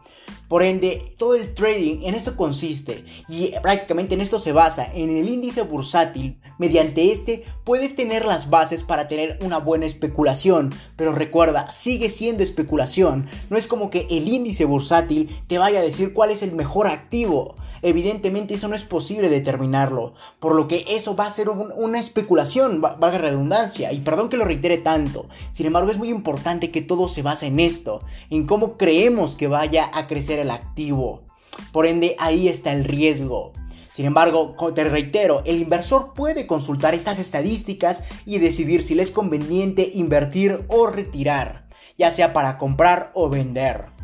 Por 0.47 0.63
ende, 0.63 1.13
todo 1.17 1.35
el 1.35 1.53
trading 1.53 2.03
en 2.03 2.15
esto 2.15 2.37
consiste 2.37 3.03
y 3.27 3.51
prácticamente 3.61 4.13
en 4.13 4.21
esto 4.21 4.39
se 4.39 4.53
basa 4.53 4.89
en 4.93 5.17
el 5.17 5.27
índice 5.27 5.61
bursátil. 5.63 6.39
Mediante 6.57 7.11
este 7.11 7.43
puedes 7.65 7.95
tener 7.95 8.23
las 8.23 8.49
bases 8.49 8.83
para 8.83 9.07
tener 9.07 9.39
una 9.41 9.57
buena 9.57 9.85
especulación, 9.85 10.73
pero 10.95 11.11
recuerda, 11.11 11.71
sigue 11.71 12.09
siendo 12.09 12.43
especulación. 12.43 13.27
No 13.49 13.57
es 13.57 13.67
como 13.67 13.89
que 13.89 14.07
el 14.09 14.27
índice 14.27 14.65
bursátil 14.65 15.29
te 15.47 15.57
vaya 15.57 15.79
a 15.79 15.83
decir 15.83 16.13
cuál 16.13 16.31
es 16.31 16.41
el 16.41 16.53
mejor 16.53 16.87
activo. 16.87 17.55
Evidentemente 17.81 18.55
eso 18.55 18.67
no 18.67 18.75
es 18.75 18.83
posible 18.83 19.29
determinarlo, 19.29 20.13
por 20.39 20.55
lo 20.55 20.67
que 20.67 20.83
eso 20.89 21.15
va 21.15 21.27
a 21.27 21.29
ser 21.29 21.49
una 21.49 21.99
especulación, 21.99 22.81
valga 22.81 23.19
redundancia, 23.19 23.93
y 23.93 23.99
perdón 23.99 24.29
que 24.29 24.37
lo 24.37 24.45
reitere 24.45 24.79
tanto. 24.79 25.27
Sin 25.51 25.67
embargo, 25.67 25.91
es 25.91 25.97
muy 25.97 26.09
importante 26.09 26.71
que 26.71 26.81
todo 26.81 27.07
se 27.07 27.21
base 27.21 27.47
en 27.47 27.59
esto, 27.59 28.01
en 28.31 28.47
cómo 28.47 28.77
creemos 28.77 29.35
que 29.35 29.47
vaya 29.47 29.91
a 29.93 30.07
crecer 30.07 30.36
el 30.37 30.51
activo. 30.51 31.23
Por 31.71 31.85
ende, 31.85 32.15
ahí 32.19 32.47
está 32.47 32.71
el 32.71 32.83
riesgo. 32.83 33.53
Sin 33.93 34.05
embargo, 34.05 34.55
te 34.75 34.83
reitero, 34.83 35.41
el 35.45 35.59
inversor 35.59 36.13
puede 36.13 36.45
consultar 36.45 36.93
estas 36.93 37.17
estadísticas 37.17 38.03
y 38.25 38.37
decidir 38.37 38.83
si 38.83 38.93
le 38.93 39.01
es 39.01 39.09
conveniente 39.09 39.89
invertir 39.91 40.65
o 40.67 40.85
retirar, 40.85 41.67
ya 41.97 42.11
sea 42.11 42.31
para 42.31 42.59
comprar 42.59 43.11
o 43.15 43.27
vender. 43.27 43.96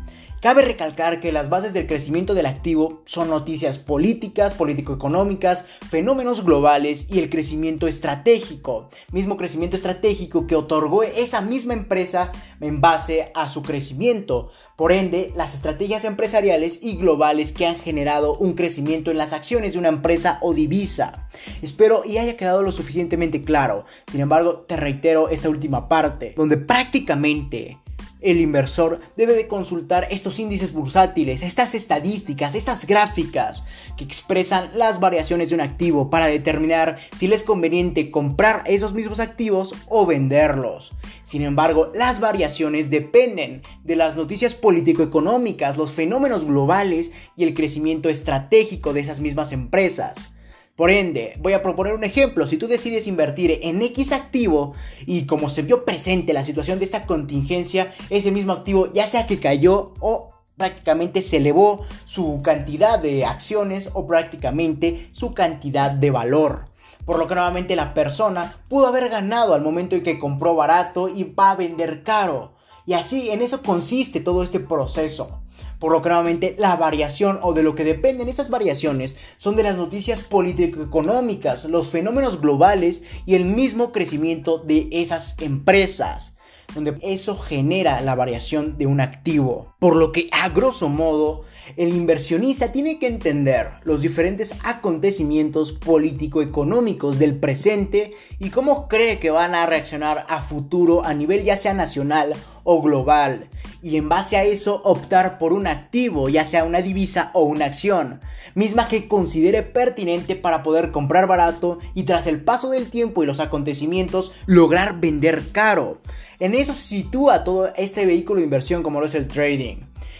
Cabe 0.44 0.60
recalcar 0.60 1.20
que 1.20 1.32
las 1.32 1.48
bases 1.48 1.72
del 1.72 1.86
crecimiento 1.86 2.34
del 2.34 2.44
activo 2.44 3.00
son 3.06 3.30
noticias 3.30 3.78
políticas, 3.78 4.52
político-económicas, 4.52 5.64
fenómenos 5.88 6.44
globales 6.44 7.06
y 7.10 7.20
el 7.20 7.30
crecimiento 7.30 7.88
estratégico. 7.88 8.90
Mismo 9.10 9.38
crecimiento 9.38 9.74
estratégico 9.74 10.46
que 10.46 10.54
otorgó 10.54 11.02
esa 11.02 11.40
misma 11.40 11.72
empresa 11.72 12.30
en 12.60 12.82
base 12.82 13.32
a 13.34 13.48
su 13.48 13.62
crecimiento. 13.62 14.50
Por 14.76 14.92
ende, 14.92 15.32
las 15.34 15.54
estrategias 15.54 16.04
empresariales 16.04 16.78
y 16.82 16.96
globales 16.96 17.50
que 17.50 17.64
han 17.64 17.76
generado 17.76 18.36
un 18.36 18.52
crecimiento 18.52 19.10
en 19.10 19.16
las 19.16 19.32
acciones 19.32 19.72
de 19.72 19.78
una 19.78 19.88
empresa 19.88 20.40
o 20.42 20.52
divisa. 20.52 21.26
Espero 21.62 22.02
y 22.04 22.18
haya 22.18 22.36
quedado 22.36 22.62
lo 22.62 22.70
suficientemente 22.70 23.40
claro. 23.40 23.86
Sin 24.12 24.20
embargo, 24.20 24.66
te 24.68 24.76
reitero 24.76 25.30
esta 25.30 25.48
última 25.48 25.88
parte, 25.88 26.34
donde 26.36 26.58
prácticamente 26.58 27.78
el 28.24 28.40
inversor 28.40 29.00
debe 29.16 29.34
de 29.34 29.46
consultar 29.46 30.08
estos 30.10 30.38
índices 30.38 30.72
bursátiles, 30.72 31.42
estas 31.42 31.74
estadísticas, 31.74 32.54
estas 32.54 32.86
gráficas 32.86 33.64
que 33.96 34.04
expresan 34.04 34.70
las 34.74 34.98
variaciones 34.98 35.50
de 35.50 35.54
un 35.54 35.60
activo 35.60 36.10
para 36.10 36.26
determinar 36.26 36.98
si 37.16 37.28
le 37.28 37.36
es 37.36 37.42
conveniente 37.42 38.10
comprar 38.10 38.64
esos 38.66 38.94
mismos 38.94 39.20
activos 39.20 39.74
o 39.88 40.06
venderlos. 40.06 40.92
Sin 41.22 41.42
embargo, 41.42 41.92
las 41.94 42.18
variaciones 42.18 42.90
dependen 42.90 43.62
de 43.84 43.96
las 43.96 44.16
noticias 44.16 44.54
político-económicas, 44.54 45.76
los 45.76 45.92
fenómenos 45.92 46.46
globales 46.46 47.10
y 47.36 47.44
el 47.44 47.54
crecimiento 47.54 48.08
estratégico 48.08 48.94
de 48.94 49.00
esas 49.00 49.20
mismas 49.20 49.52
empresas. 49.52 50.33
Por 50.76 50.90
ende, 50.90 51.38
voy 51.38 51.52
a 51.52 51.62
proponer 51.62 51.94
un 51.94 52.02
ejemplo. 52.02 52.48
Si 52.48 52.56
tú 52.56 52.66
decides 52.66 53.06
invertir 53.06 53.60
en 53.62 53.80
X 53.80 54.10
activo 54.10 54.74
y 55.06 55.24
como 55.24 55.48
se 55.48 55.62
vio 55.62 55.84
presente 55.84 56.32
la 56.32 56.42
situación 56.42 56.80
de 56.80 56.84
esta 56.84 57.06
contingencia, 57.06 57.94
ese 58.10 58.32
mismo 58.32 58.52
activo 58.52 58.92
ya 58.92 59.06
sea 59.06 59.28
que 59.28 59.38
cayó 59.38 59.94
o 60.00 60.30
prácticamente 60.56 61.22
se 61.22 61.36
elevó 61.36 61.84
su 62.06 62.40
cantidad 62.42 62.98
de 62.98 63.24
acciones 63.24 63.90
o 63.92 64.04
prácticamente 64.08 65.10
su 65.12 65.32
cantidad 65.32 65.92
de 65.92 66.10
valor. 66.10 66.64
Por 67.04 67.20
lo 67.20 67.28
que 67.28 67.36
nuevamente 67.36 67.76
la 67.76 67.94
persona 67.94 68.56
pudo 68.68 68.88
haber 68.88 69.10
ganado 69.10 69.54
al 69.54 69.62
momento 69.62 69.94
en 69.94 70.02
que 70.02 70.18
compró 70.18 70.56
barato 70.56 71.08
y 71.08 71.22
va 71.22 71.52
a 71.52 71.56
vender 71.56 72.02
caro. 72.02 72.54
Y 72.84 72.94
así 72.94 73.30
en 73.30 73.42
eso 73.42 73.62
consiste 73.62 74.18
todo 74.18 74.42
este 74.42 74.58
proceso 74.58 75.43
por 75.78 75.92
lo 75.92 76.02
que 76.02 76.08
nuevamente 76.08 76.54
la 76.58 76.76
variación 76.76 77.38
o 77.42 77.52
de 77.52 77.62
lo 77.62 77.74
que 77.74 77.84
dependen 77.84 78.28
estas 78.28 78.50
variaciones 78.50 79.16
son 79.36 79.56
de 79.56 79.62
las 79.62 79.76
noticias 79.76 80.22
político-económicas, 80.22 81.64
los 81.64 81.88
fenómenos 81.88 82.40
globales 82.40 83.02
y 83.26 83.34
el 83.34 83.44
mismo 83.44 83.92
crecimiento 83.92 84.58
de 84.58 84.88
esas 84.90 85.36
empresas 85.40 86.34
donde 86.74 86.96
eso 87.02 87.36
genera 87.38 88.00
la 88.00 88.14
variación 88.14 88.76
de 88.78 88.86
un 88.86 89.00
activo. 89.00 89.74
Por 89.78 89.96
lo 89.96 90.12
que 90.12 90.26
a 90.32 90.48
grosso 90.48 90.88
modo, 90.88 91.42
el 91.76 91.90
inversionista 91.90 92.72
tiene 92.72 92.98
que 92.98 93.06
entender 93.06 93.70
los 93.84 94.02
diferentes 94.02 94.54
acontecimientos 94.64 95.72
político-económicos 95.72 97.18
del 97.18 97.36
presente 97.36 98.14
y 98.38 98.50
cómo 98.50 98.88
cree 98.88 99.18
que 99.18 99.30
van 99.30 99.54
a 99.54 99.66
reaccionar 99.66 100.26
a 100.28 100.42
futuro 100.42 101.04
a 101.04 101.14
nivel 101.14 101.44
ya 101.44 101.56
sea 101.56 101.74
nacional 101.74 102.34
o 102.64 102.82
global 102.82 103.48
y 103.84 103.98
en 103.98 104.08
base 104.08 104.38
a 104.38 104.44
eso 104.44 104.80
optar 104.82 105.36
por 105.36 105.52
un 105.52 105.66
activo, 105.66 106.30
ya 106.30 106.46
sea 106.46 106.64
una 106.64 106.80
divisa 106.80 107.30
o 107.34 107.42
una 107.42 107.66
acción, 107.66 108.18
misma 108.54 108.88
que 108.88 109.08
considere 109.08 109.62
pertinente 109.62 110.36
para 110.36 110.62
poder 110.62 110.90
comprar 110.90 111.26
barato 111.26 111.78
y 111.92 112.04
tras 112.04 112.26
el 112.26 112.42
paso 112.42 112.70
del 112.70 112.88
tiempo 112.88 113.22
y 113.22 113.26
los 113.26 113.40
acontecimientos 113.40 114.32
lograr 114.46 115.00
vender 115.00 115.42
caro. 115.52 116.00
En 116.40 116.54
eso 116.54 116.72
se 116.72 116.82
sitúa 116.82 117.44
todo 117.44 117.74
este 117.76 118.06
vehículo 118.06 118.40
de 118.40 118.44
inversión 118.44 118.82
como 118.82 119.00
lo 119.00 119.06
es 119.06 119.14
el 119.14 119.28
trading. 119.28 119.76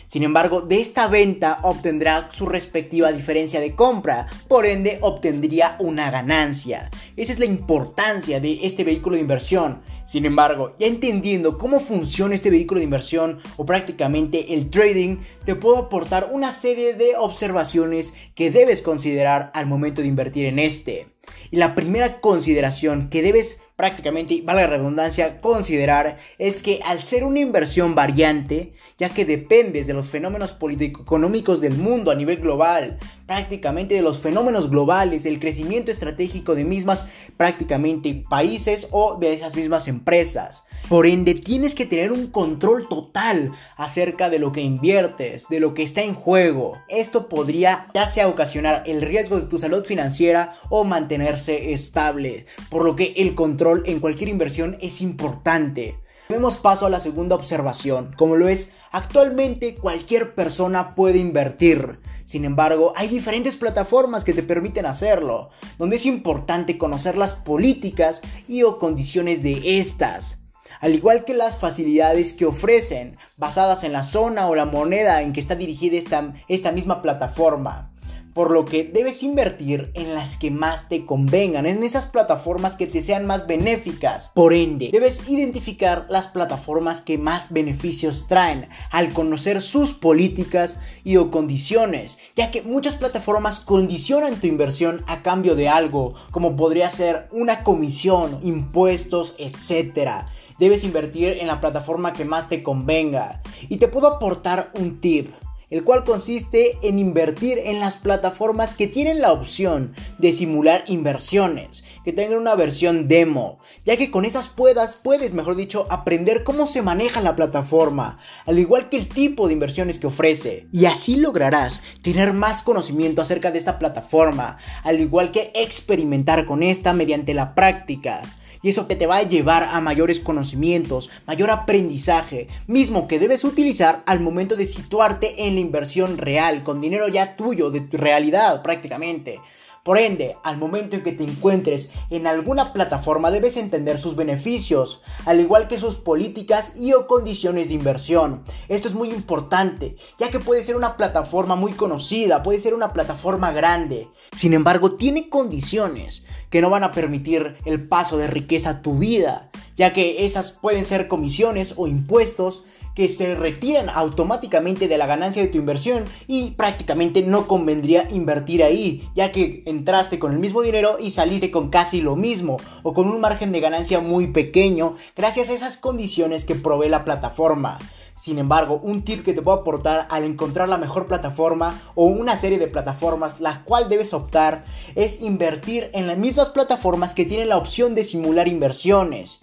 Sin 0.08 0.22
embargo, 0.22 0.60
de 0.60 0.80
esta 0.80 1.08
venta 1.08 1.60
obtendrá 1.62 2.28
su 2.30 2.46
respectiva 2.46 3.12
diferencia 3.12 3.60
de 3.60 3.74
compra, 3.74 4.26
por 4.46 4.66
ende 4.66 4.98
obtendría 5.00 5.76
una 5.78 6.10
ganancia. 6.10 6.90
Esa 7.16 7.32
es 7.32 7.38
la 7.38 7.46
importancia 7.46 8.40
de 8.40 8.66
este 8.66 8.84
vehículo 8.84 9.16
de 9.16 9.22
inversión 9.22 9.80
sin 10.04 10.26
embargo, 10.26 10.74
ya 10.78 10.86
entendiendo 10.86 11.56
cómo 11.56 11.80
funciona 11.80 12.34
este 12.34 12.50
vehículo 12.50 12.78
de 12.78 12.84
inversión 12.84 13.40
o 13.56 13.64
prácticamente 13.64 14.54
el 14.54 14.70
trading, 14.70 15.18
te 15.44 15.54
puedo 15.54 15.78
aportar 15.78 16.28
una 16.32 16.52
serie 16.52 16.94
de 16.94 17.16
observaciones 17.16 18.12
que 18.34 18.50
debes 18.50 18.82
considerar 18.82 19.50
al 19.54 19.66
momento 19.66 20.02
de 20.02 20.08
invertir 20.08 20.46
en 20.46 20.58
este. 20.58 21.08
Y 21.50 21.56
la 21.56 21.74
primera 21.74 22.20
consideración 22.20 23.08
que 23.08 23.22
debes 23.22 23.60
prácticamente, 23.76 24.40
vale 24.44 24.62
la 24.62 24.68
redundancia, 24.68 25.40
considerar 25.40 26.18
es 26.38 26.62
que 26.62 26.80
al 26.84 27.02
ser 27.02 27.24
una 27.24 27.40
inversión 27.40 27.94
variante, 27.94 28.74
ya 28.98 29.08
que 29.08 29.24
dependes 29.24 29.86
de 29.86 29.94
los 29.94 30.10
fenómenos 30.10 30.52
político-económicos 30.52 31.60
del 31.60 31.76
mundo 31.76 32.10
a 32.10 32.14
nivel 32.14 32.38
global, 32.38 32.98
prácticamente 33.26 33.94
de 33.94 34.02
los 34.02 34.18
fenómenos 34.18 34.70
globales, 34.70 35.26
el 35.26 35.40
crecimiento 35.40 35.90
estratégico 35.90 36.54
de 36.54 36.64
mismas 36.64 37.06
prácticamente 37.36 38.22
países 38.28 38.88
o 38.92 39.16
de 39.18 39.32
esas 39.32 39.56
mismas 39.56 39.88
empresas. 39.88 40.64
Por 40.88 41.06
ende, 41.06 41.34
tienes 41.34 41.74
que 41.74 41.86
tener 41.86 42.12
un 42.12 42.26
control 42.26 42.86
total 42.88 43.52
acerca 43.76 44.28
de 44.28 44.38
lo 44.38 44.52
que 44.52 44.60
inviertes, 44.60 45.46
de 45.48 45.58
lo 45.58 45.72
que 45.72 45.82
está 45.82 46.02
en 46.02 46.14
juego. 46.14 46.76
Esto 46.88 47.30
podría 47.30 47.88
ya 47.94 48.06
sea 48.06 48.28
ocasionar 48.28 48.82
el 48.84 49.00
riesgo 49.00 49.40
de 49.40 49.46
tu 49.46 49.58
salud 49.58 49.82
financiera 49.86 50.58
o 50.68 50.84
mantenerse 50.84 51.72
estable, 51.72 52.44
por 52.68 52.84
lo 52.84 52.96
que 52.96 53.14
el 53.16 53.34
control 53.34 53.82
en 53.86 53.98
cualquier 53.98 54.28
inversión 54.28 54.76
es 54.82 55.00
importante. 55.00 55.98
Demos 56.28 56.58
paso 56.58 56.84
a 56.84 56.90
la 56.90 57.00
segunda 57.00 57.34
observación, 57.34 58.14
como 58.18 58.36
lo 58.36 58.48
es 58.48 58.70
actualmente 58.92 59.76
cualquier 59.76 60.34
persona 60.34 60.94
puede 60.94 61.16
invertir. 61.16 61.98
Sin 62.26 62.44
embargo, 62.44 62.92
hay 62.94 63.08
diferentes 63.08 63.56
plataformas 63.56 64.22
que 64.22 64.34
te 64.34 64.42
permiten 64.42 64.84
hacerlo, 64.84 65.48
donde 65.78 65.96
es 65.96 66.04
importante 66.04 66.76
conocer 66.76 67.16
las 67.16 67.32
políticas 67.32 68.20
y 68.48 68.64
o 68.64 68.78
condiciones 68.78 69.42
de 69.42 69.78
estas 69.78 70.43
al 70.80 70.94
igual 70.94 71.24
que 71.24 71.34
las 71.34 71.58
facilidades 71.58 72.32
que 72.32 72.46
ofrecen, 72.46 73.16
basadas 73.36 73.84
en 73.84 73.92
la 73.92 74.04
zona 74.04 74.48
o 74.48 74.54
la 74.54 74.64
moneda 74.64 75.22
en 75.22 75.32
que 75.32 75.40
está 75.40 75.54
dirigida 75.54 75.96
esta, 75.96 76.34
esta 76.48 76.72
misma 76.72 77.02
plataforma. 77.02 77.90
por 78.34 78.50
lo 78.50 78.64
que 78.64 78.84
debes 78.84 79.22
invertir 79.22 79.92
en 79.94 80.12
las 80.14 80.36
que 80.36 80.50
más 80.50 80.88
te 80.88 81.06
convengan, 81.06 81.66
en 81.66 81.84
esas 81.84 82.06
plataformas 82.06 82.74
que 82.74 82.88
te 82.88 83.00
sean 83.00 83.26
más 83.26 83.46
benéficas. 83.46 84.32
Por 84.34 84.52
ende, 84.52 84.90
debes 84.92 85.28
identificar 85.28 86.06
las 86.10 86.26
plataformas 86.26 87.00
que 87.00 87.16
más 87.16 87.52
beneficios 87.52 88.26
traen 88.26 88.68
al 88.90 89.12
conocer 89.12 89.62
sus 89.62 89.92
políticas 89.92 90.78
y 91.04 91.16
o 91.16 91.30
condiciones, 91.30 92.18
ya 92.34 92.50
que 92.50 92.62
muchas 92.62 92.96
plataformas 92.96 93.60
condicionan 93.60 94.40
tu 94.40 94.48
inversión 94.48 95.04
a 95.06 95.22
cambio 95.22 95.54
de 95.54 95.68
algo, 95.68 96.14
como 96.32 96.56
podría 96.56 96.90
ser 96.90 97.28
una 97.30 97.62
comisión, 97.62 98.40
impuestos, 98.42 99.36
etc. 99.38 100.26
Debes 100.58 100.84
invertir 100.84 101.38
en 101.40 101.46
la 101.46 101.60
plataforma 101.60 102.12
que 102.12 102.24
más 102.24 102.48
te 102.48 102.62
convenga. 102.62 103.40
Y 103.68 103.78
te 103.78 103.88
puedo 103.88 104.06
aportar 104.06 104.70
un 104.74 105.00
tip 105.00 105.28
el 105.74 105.82
cual 105.82 106.04
consiste 106.04 106.78
en 106.82 107.00
invertir 107.00 107.58
en 107.58 107.80
las 107.80 107.96
plataformas 107.96 108.74
que 108.74 108.86
tienen 108.86 109.20
la 109.20 109.32
opción 109.32 109.92
de 110.18 110.32
simular 110.32 110.84
inversiones, 110.86 111.82
que 112.04 112.12
tengan 112.12 112.38
una 112.38 112.54
versión 112.54 113.08
demo, 113.08 113.58
ya 113.84 113.96
que 113.96 114.12
con 114.12 114.24
esas 114.24 114.48
puedas, 114.48 114.94
puedes, 114.94 115.32
mejor 115.32 115.56
dicho, 115.56 115.86
aprender 115.90 116.44
cómo 116.44 116.68
se 116.68 116.80
maneja 116.82 117.20
la 117.20 117.34
plataforma, 117.34 118.18
al 118.46 118.60
igual 118.60 118.88
que 118.88 118.98
el 118.98 119.08
tipo 119.08 119.48
de 119.48 119.54
inversiones 119.54 119.98
que 119.98 120.06
ofrece. 120.06 120.68
Y 120.70 120.84
así 120.84 121.16
lograrás 121.16 121.82
tener 122.02 122.32
más 122.34 122.62
conocimiento 122.62 123.20
acerca 123.20 123.50
de 123.50 123.58
esta 123.58 123.80
plataforma, 123.80 124.58
al 124.84 125.00
igual 125.00 125.32
que 125.32 125.50
experimentar 125.56 126.44
con 126.44 126.62
esta 126.62 126.92
mediante 126.92 127.34
la 127.34 127.56
práctica 127.56 128.22
y 128.64 128.70
eso 128.70 128.88
que 128.88 128.96
te 128.96 129.06
va 129.06 129.18
a 129.18 129.22
llevar 129.22 129.62
a 129.62 129.80
mayores 129.82 130.20
conocimientos, 130.20 131.10
mayor 131.26 131.50
aprendizaje, 131.50 132.48
mismo 132.66 133.06
que 133.06 133.18
debes 133.18 133.44
utilizar 133.44 134.02
al 134.06 134.20
momento 134.20 134.56
de 134.56 134.64
situarte 134.64 135.46
en 135.46 135.54
la 135.54 135.60
inversión 135.60 136.16
real, 136.16 136.62
con 136.62 136.80
dinero 136.80 137.06
ya 137.08 137.36
tuyo, 137.36 137.70
de 137.70 137.82
tu 137.82 137.98
realidad 137.98 138.62
prácticamente. 138.62 139.38
Por 139.84 139.98
ende, 139.98 140.38
al 140.42 140.56
momento 140.56 140.96
en 140.96 141.02
que 141.02 141.12
te 141.12 141.24
encuentres 141.24 141.90
en 142.08 142.26
alguna 142.26 142.72
plataforma 142.72 143.30
debes 143.30 143.58
entender 143.58 143.98
sus 143.98 144.16
beneficios, 144.16 145.02
al 145.26 145.40
igual 145.40 145.68
que 145.68 145.78
sus 145.78 145.96
políticas 145.96 146.72
y 146.74 146.94
o 146.94 147.06
condiciones 147.06 147.68
de 147.68 147.74
inversión. 147.74 148.44
Esto 148.70 148.88
es 148.88 148.94
muy 148.94 149.10
importante, 149.10 149.96
ya 150.18 150.30
que 150.30 150.38
puede 150.38 150.64
ser 150.64 150.76
una 150.76 150.96
plataforma 150.96 151.54
muy 151.54 151.72
conocida, 151.72 152.42
puede 152.42 152.60
ser 152.60 152.72
una 152.72 152.94
plataforma 152.94 153.52
grande. 153.52 154.08
Sin 154.32 154.54
embargo, 154.54 154.92
tiene 154.92 155.28
condiciones 155.28 156.24
que 156.48 156.62
no 156.62 156.70
van 156.70 156.84
a 156.84 156.90
permitir 156.90 157.58
el 157.66 157.86
paso 157.86 158.16
de 158.16 158.26
riqueza 158.26 158.70
a 158.70 158.80
tu 158.80 158.96
vida, 158.96 159.50
ya 159.76 159.92
que 159.92 160.24
esas 160.24 160.52
pueden 160.52 160.86
ser 160.86 161.08
comisiones 161.08 161.74
o 161.76 161.86
impuestos 161.86 162.62
que 162.94 163.08
se 163.08 163.34
retiran 163.34 163.90
automáticamente 163.90 164.88
de 164.88 164.98
la 164.98 165.06
ganancia 165.06 165.42
de 165.42 165.48
tu 165.48 165.58
inversión 165.58 166.04
y 166.26 166.52
prácticamente 166.52 167.22
no 167.22 167.46
convendría 167.46 168.08
invertir 168.10 168.62
ahí, 168.62 169.08
ya 169.14 169.32
que 169.32 169.62
entraste 169.66 170.18
con 170.18 170.32
el 170.32 170.38
mismo 170.38 170.62
dinero 170.62 170.96
y 170.98 171.10
saliste 171.10 171.50
con 171.50 171.70
casi 171.70 172.00
lo 172.00 172.16
mismo 172.16 172.56
o 172.82 172.92
con 172.92 173.08
un 173.08 173.20
margen 173.20 173.52
de 173.52 173.60
ganancia 173.60 174.00
muy 174.00 174.28
pequeño 174.28 174.96
gracias 175.16 175.48
a 175.48 175.54
esas 175.54 175.76
condiciones 175.76 176.44
que 176.44 176.54
provee 176.54 176.88
la 176.88 177.04
plataforma. 177.04 177.78
Sin 178.16 178.38
embargo, 178.38 178.78
un 178.80 179.02
tip 179.02 179.24
que 179.24 179.32
te 179.32 179.42
puedo 179.42 179.58
aportar 179.58 180.06
al 180.08 180.22
encontrar 180.24 180.68
la 180.68 180.78
mejor 180.78 181.06
plataforma 181.06 181.80
o 181.96 182.04
una 182.04 182.36
serie 182.36 182.58
de 182.58 182.68
plataformas 182.68 183.40
la 183.40 183.64
cual 183.64 183.88
debes 183.88 184.14
optar 184.14 184.64
es 184.94 185.20
invertir 185.20 185.90
en 185.92 186.06
las 186.06 186.16
mismas 186.16 186.50
plataformas 186.50 187.12
que 187.12 187.24
tienen 187.24 187.48
la 187.48 187.56
opción 187.56 187.94
de 187.94 188.04
simular 188.04 188.46
inversiones 188.46 189.40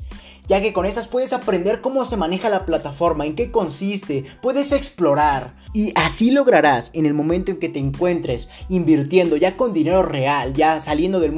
ya 0.52 0.62
que 0.62 0.74
con 0.74 0.86
esas 0.86 1.08
puedes 1.08 1.32
aprender 1.32 1.80
cómo 1.80 2.04
se 2.04 2.18
maneja 2.18 2.50
la 2.50 2.66
plataforma, 2.66 3.26
en 3.26 3.36
qué 3.36 3.52
consiste, 3.52 4.26
puedes 4.42 4.74
explorar. 4.74 5.54
Y 5.74 5.94
así 5.96 6.30
lograrás 6.30 6.92
en 6.94 7.06
el 7.06 7.14
momento 7.14 7.52
en 7.52 7.58
que 7.58 7.70
te 7.70 7.80
encuentres 7.80 8.50
invirtiendo 8.68 9.38
ya 9.38 9.56
con 9.56 9.72
dinero 9.72 10.04
real, 10.04 10.52
ya 10.52 10.82
saliendo 10.82 11.22
del 11.22 11.32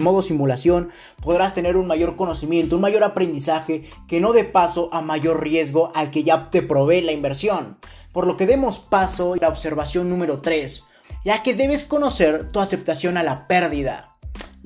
modo, 0.00 0.20
simulación, 0.20 0.90
podrás 1.22 1.54
tener 1.54 1.76
un 1.76 1.86
mayor 1.86 2.16
conocimiento, 2.16 2.74
un 2.74 2.82
mayor 2.82 3.04
aprendizaje 3.04 3.84
que 4.08 4.20
no 4.20 4.32
dé 4.32 4.42
paso 4.42 4.88
a 4.92 5.00
mayor 5.00 5.44
riesgo 5.44 5.92
al 5.94 6.10
que 6.10 6.24
ya 6.24 6.50
te 6.50 6.60
provee 6.60 7.02
la 7.02 7.12
inversión. 7.12 7.76
Por 8.10 8.26
lo 8.26 8.36
que 8.36 8.46
demos 8.46 8.80
paso 8.80 9.34
a 9.34 9.36
la 9.36 9.48
observación 9.48 10.10
número 10.10 10.40
3, 10.40 10.82
ya 11.24 11.44
que 11.44 11.54
debes 11.54 11.84
conocer 11.84 12.50
tu 12.50 12.58
aceptación 12.58 13.16
a 13.16 13.22
la 13.22 13.46
pérdida 13.46 14.15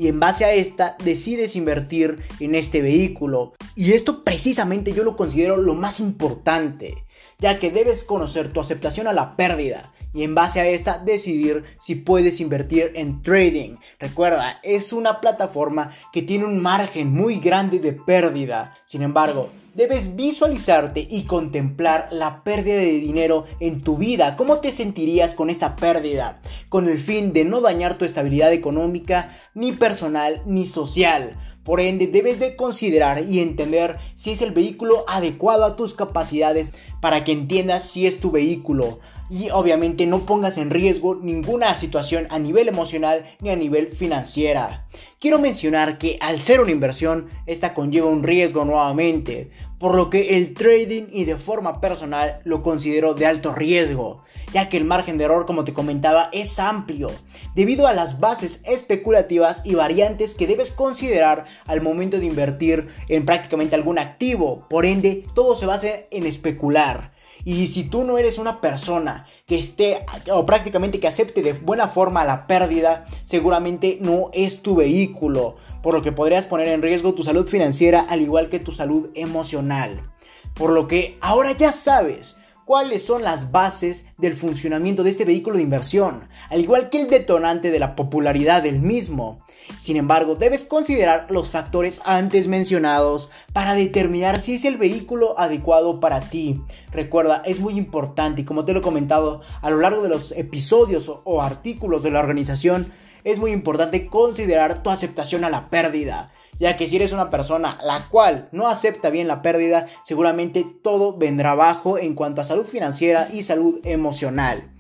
y 0.00 0.09
en 0.09 0.19
base 0.19 0.47
a 0.47 0.52
esta 0.54 0.97
decides 1.04 1.57
invertir 1.57 2.25
en 2.40 2.54
este 2.54 2.80
vehículo. 2.80 3.52
Y 3.75 3.92
esto 3.92 4.25
precisamente 4.25 4.95
yo 4.95 5.04
lo 5.04 5.14
considero 5.14 5.59
lo 5.59 5.75
más 5.75 6.01
importante, 6.01 7.05
ya 7.38 7.59
que 7.59 7.70
debes 7.70 8.03
conocer 8.05 8.51
tu 8.51 8.61
aceptación 8.61 9.09
a 9.09 9.12
la 9.12 9.37
pérdida 9.37 9.92
y 10.14 10.22
en 10.22 10.35
base 10.35 10.59
a 10.59 10.66
esta 10.66 10.96
decidir 10.96 11.64
si 11.81 11.96
puedes 11.96 12.40
invertir 12.40 12.92
en 12.94 13.20
trading. 13.20 13.77
Recuerda, 13.98 14.59
es 14.62 14.94
una 14.94 15.20
plataforma 15.20 15.90
que 16.14 16.22
tiene 16.22 16.46
un 16.46 16.61
margen 16.61 17.12
muy 17.12 17.38
grande 17.38 17.79
de 17.79 17.92
pérdida. 17.92 18.75
Sin 18.87 19.03
embargo, 19.03 19.51
debes 19.74 20.16
visualizarte 20.16 21.06
y 21.09 21.24
contemplar 21.24 22.09
la 22.11 22.42
pérdida 22.42 22.76
de 22.76 22.98
dinero 22.98 23.44
en 23.61 23.83
tu 23.83 23.96
vida. 23.96 24.37
¿Cómo 24.37 24.59
te 24.59 24.72
sentirías 24.72 25.35
con 25.35 25.50
esta 25.50 25.76
pérdida? 25.76 26.40
Con 26.68 26.88
el 26.88 27.00
fin 27.00 27.33
de 27.33 27.44
no 27.44 27.61
dañar 27.61 27.96
tu 27.96 28.04
estabilidad 28.04 28.52
económica, 28.52 29.37
ni 29.54 29.72
personal, 29.72 30.42
ni 30.46 30.66
social. 30.66 31.37
Por 31.64 31.80
ende, 31.80 32.06
debes 32.06 32.40
de 32.40 32.56
considerar 32.56 33.24
y 33.28 33.40
entender 33.40 33.98
si 34.14 34.33
es 34.33 34.42
el 34.42 34.52
vehículo 34.52 35.04
adecuado 35.06 35.64
a 35.64 35.76
tus 35.76 35.94
capacidades 35.94 36.72
para 37.00 37.22
que 37.22 37.33
entiendas 37.33 37.85
si 37.85 38.06
es 38.06 38.18
tu 38.18 38.30
vehículo 38.30 38.98
y 39.31 39.51
obviamente 39.51 40.07
no 40.07 40.27
pongas 40.27 40.59
en 40.59 40.71
riesgo 40.71 41.14
ninguna 41.14 41.75
situación 41.77 42.27
a 42.31 42.38
nivel 42.38 42.69
emocional 42.69 43.25
ni 43.40 43.51
a 43.51 43.57
nivel 43.57 43.93
financiera. 43.93 44.87
Quiero 45.21 45.38
mencionar 45.38 45.99
que 45.99 46.19
al 46.21 46.40
ser 46.40 46.61
una 46.61 46.73
inversión, 46.73 47.29
esta 47.47 47.73
conlleva 47.73 48.09
un 48.09 48.25
riesgo 48.25 48.64
nuevamente, 48.64 49.51
por 49.79 49.95
lo 49.95 50.11
que 50.11 50.37
el 50.37 50.53
trading 50.53 51.05
y 51.12 51.25
de 51.25 51.37
forma 51.37 51.81
personal 51.81 52.40
lo 52.45 52.62
considero 52.62 53.14
de 53.14 53.27
alto 53.27 53.55
riesgo, 53.55 54.25
ya 54.53 54.69
que 54.69 54.77
el 54.77 54.85
margen 54.85 55.16
de 55.16 55.25
error, 55.25 55.47
como 55.47 55.64
te 55.64 55.73
comentaba, 55.73 56.29
es 56.33 56.59
amplio, 56.59 57.11
debido 57.55 57.87
a 57.87 57.93
las 57.93 58.19
bases 58.19 58.61
especulativas 58.64 59.62
y 59.64 59.75
variantes 59.75 60.35
que 60.35 60.47
debes 60.47 60.73
considerar 60.73 61.47
al 61.66 61.81
momento 61.81 62.19
de 62.19 62.27
invertir 62.27 62.88
en 63.09 63.25
prácticamente 63.25 63.77
algún 63.77 63.99
activo, 63.99 64.66
por 64.69 64.85
ende, 64.85 65.25
todo 65.35 65.55
se 65.55 65.66
basa 65.66 65.88
en 66.11 66.27
especular. 66.27 67.12
Y 67.44 67.66
si 67.68 67.85
tú 67.85 68.05
no 68.05 68.18
eres 68.18 68.38
una 68.38 68.61
persona 68.61 69.26
que 69.46 69.59
esté 69.59 70.05
o 70.33 70.44
prácticamente 70.46 71.00
que 71.00 71.09
acepte 71.09 71.42
de 71.42 71.53
buena 71.53 71.88
forma 71.88 72.24
la 72.24 72.46
pérdida, 72.46 73.07
seguramente 73.24 73.98
no 74.00 74.31
es 74.33 74.62
tu 74.62 74.76
vehículo, 74.76 75.57
por 75.83 75.94
lo 75.94 76.03
que 76.03 76.12
podrías 76.12 76.46
poner 76.46 76.68
en 76.68 76.83
riesgo 76.83 77.14
tu 77.14 77.22
salud 77.22 77.48
financiera 77.48 78.07
al 78.09 78.20
igual 78.20 78.50
que 78.50 78.61
tu 78.61 78.72
salud 78.72 79.11
emocional. 79.14 80.11
Por 80.55 80.70
lo 80.70 80.88
que 80.88 81.16
ahora 81.20 81.53
ya 81.53 81.72
sabes 81.72 82.37
cuáles 82.70 83.04
son 83.04 83.24
las 83.24 83.50
bases 83.50 84.04
del 84.16 84.35
funcionamiento 84.35 85.02
de 85.02 85.11
este 85.11 85.24
vehículo 85.24 85.56
de 85.56 85.64
inversión, 85.64 86.28
al 86.50 86.61
igual 86.61 86.88
que 86.88 87.00
el 87.00 87.11
detonante 87.11 87.72
de 87.72 87.80
la 87.80 87.96
popularidad 87.96 88.62
del 88.62 88.78
mismo. 88.78 89.38
Sin 89.80 89.96
embargo, 89.96 90.37
debes 90.37 90.64
considerar 90.66 91.26
los 91.30 91.50
factores 91.50 92.00
antes 92.04 92.46
mencionados 92.46 93.28
para 93.52 93.74
determinar 93.74 94.40
si 94.40 94.54
es 94.54 94.64
el 94.64 94.76
vehículo 94.76 95.37
adecuado 95.37 95.98
para 95.98 96.20
ti. 96.20 96.61
Recuerda, 96.92 97.42
es 97.44 97.59
muy 97.59 97.76
importante 97.76 98.42
y 98.42 98.44
como 98.44 98.64
te 98.64 98.72
lo 98.72 98.78
he 98.78 98.83
comentado 98.83 99.40
a 99.62 99.70
lo 99.70 99.78
largo 99.78 100.04
de 100.04 100.11
los 100.11 100.30
episodios 100.30 101.11
o, 101.24 101.42
artículos 101.42 102.04
de 102.04 102.12
la 102.12 102.20
organización, 102.20 102.92
es 103.24 103.40
muy 103.40 103.50
importante 103.50 104.06
considerar 104.06 104.85
tu 104.85 104.90
aceptación 104.90 105.42
a 105.42 105.50
la 105.50 105.70
pérdida 105.70 106.30
ya 106.61 106.77
que 106.77 106.87
si 106.87 106.96
eres 106.96 107.11
una 107.11 107.31
persona 107.31 107.79
la 107.83 108.07
cual 108.09 108.49
no 108.53 108.68
acepta 108.68 109.11
bien 109.11 109.27
la 109.27 109.42
pérdida, 109.42 109.88
seguramente 110.05 110.64
todo 110.83 111.16
vendrá 111.16 111.53
abajo 111.53 111.99
en 111.99 112.14
cuanto 112.14 112.42
a 112.42 112.44
salud 112.44 112.66
financiera 112.66 113.29
y 113.33 113.42
salud 113.42 113.81
emocional. 113.85 114.70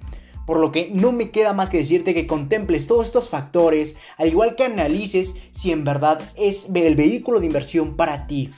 Por 0.46 0.58
lo 0.58 0.72
que 0.72 0.90
no 0.92 1.10
me 1.10 1.30
queda 1.30 1.52
más 1.52 1.70
que 1.70 1.78
decirte 1.78 2.12
que 2.12 2.26
contemples 2.26 2.86
todos 2.86 3.06
estos 3.06 3.28
factores, 3.28 3.96
al 4.18 4.28
igual 4.28 4.56
que 4.56 4.64
analices 4.64 5.34
si 5.52 5.72
en 5.72 5.84
verdad 5.84 6.20
es 6.36 6.68
el 6.72 6.96
vehículo 6.96 7.40
de 7.40 7.46
inversión 7.46 7.96
para 7.96 8.26
ti. 8.26 8.50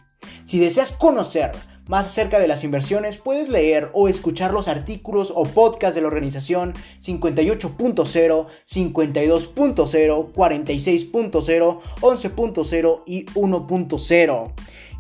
Si 0.44 0.58
deseas 0.58 0.92
conocer 0.92 1.52
más 1.92 2.06
acerca 2.06 2.40
de 2.40 2.48
las 2.48 2.64
inversiones, 2.64 3.18
puedes 3.18 3.50
leer 3.50 3.90
o 3.92 4.08
escuchar 4.08 4.54
los 4.54 4.66
artículos 4.66 5.30
o 5.36 5.42
podcasts 5.42 5.94
de 5.94 6.00
la 6.00 6.06
organización 6.06 6.72
58.0, 7.02 8.46
52.0, 8.66 10.32
46.0, 10.32 11.80
11.0 12.00 13.02
y 13.04 13.26
1.0. 13.26 14.52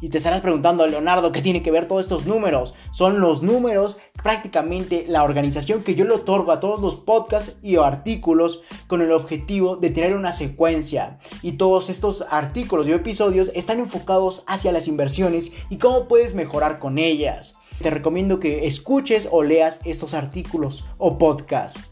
Y 0.02 0.08
te 0.08 0.18
estarás 0.18 0.40
preguntando, 0.40 0.84
Leonardo, 0.84 1.30
¿qué 1.30 1.42
tiene 1.42 1.62
que 1.62 1.70
ver 1.70 1.86
todos 1.86 2.00
estos 2.00 2.26
números? 2.26 2.74
Son 2.90 3.20
los 3.20 3.40
números, 3.40 3.98
prácticamente 4.20 5.04
la 5.06 5.22
organización 5.22 5.84
que 5.84 5.94
yo 5.94 6.04
le 6.04 6.14
otorgo 6.14 6.50
a 6.50 6.58
todos 6.58 6.80
los 6.80 6.96
podcasts 6.96 7.56
y 7.62 7.76
artículos 7.76 8.62
con 8.88 9.00
el 9.00 9.12
objetivo 9.12 9.76
de 9.76 9.90
tener 9.90 10.16
una 10.16 10.32
secuencia. 10.32 11.18
Y 11.40 11.52
todos 11.52 11.88
estos 11.88 12.24
artículos 12.30 12.88
y 12.88 12.92
episodios 12.92 13.52
están 13.54 13.78
enfocados 13.78 14.42
hacia 14.48 14.72
las 14.72 14.88
inversiones 14.88 15.52
y 15.70 15.76
cómo 15.76 16.08
puedes 16.08 16.34
mejorar 16.34 16.80
con 16.80 16.98
ellas. 16.98 17.54
Te 17.80 17.90
recomiendo 17.90 18.40
que 18.40 18.66
escuches 18.66 19.28
o 19.30 19.44
leas 19.44 19.80
estos 19.84 20.14
artículos 20.14 20.84
o 20.98 21.16
podcasts. 21.16 21.91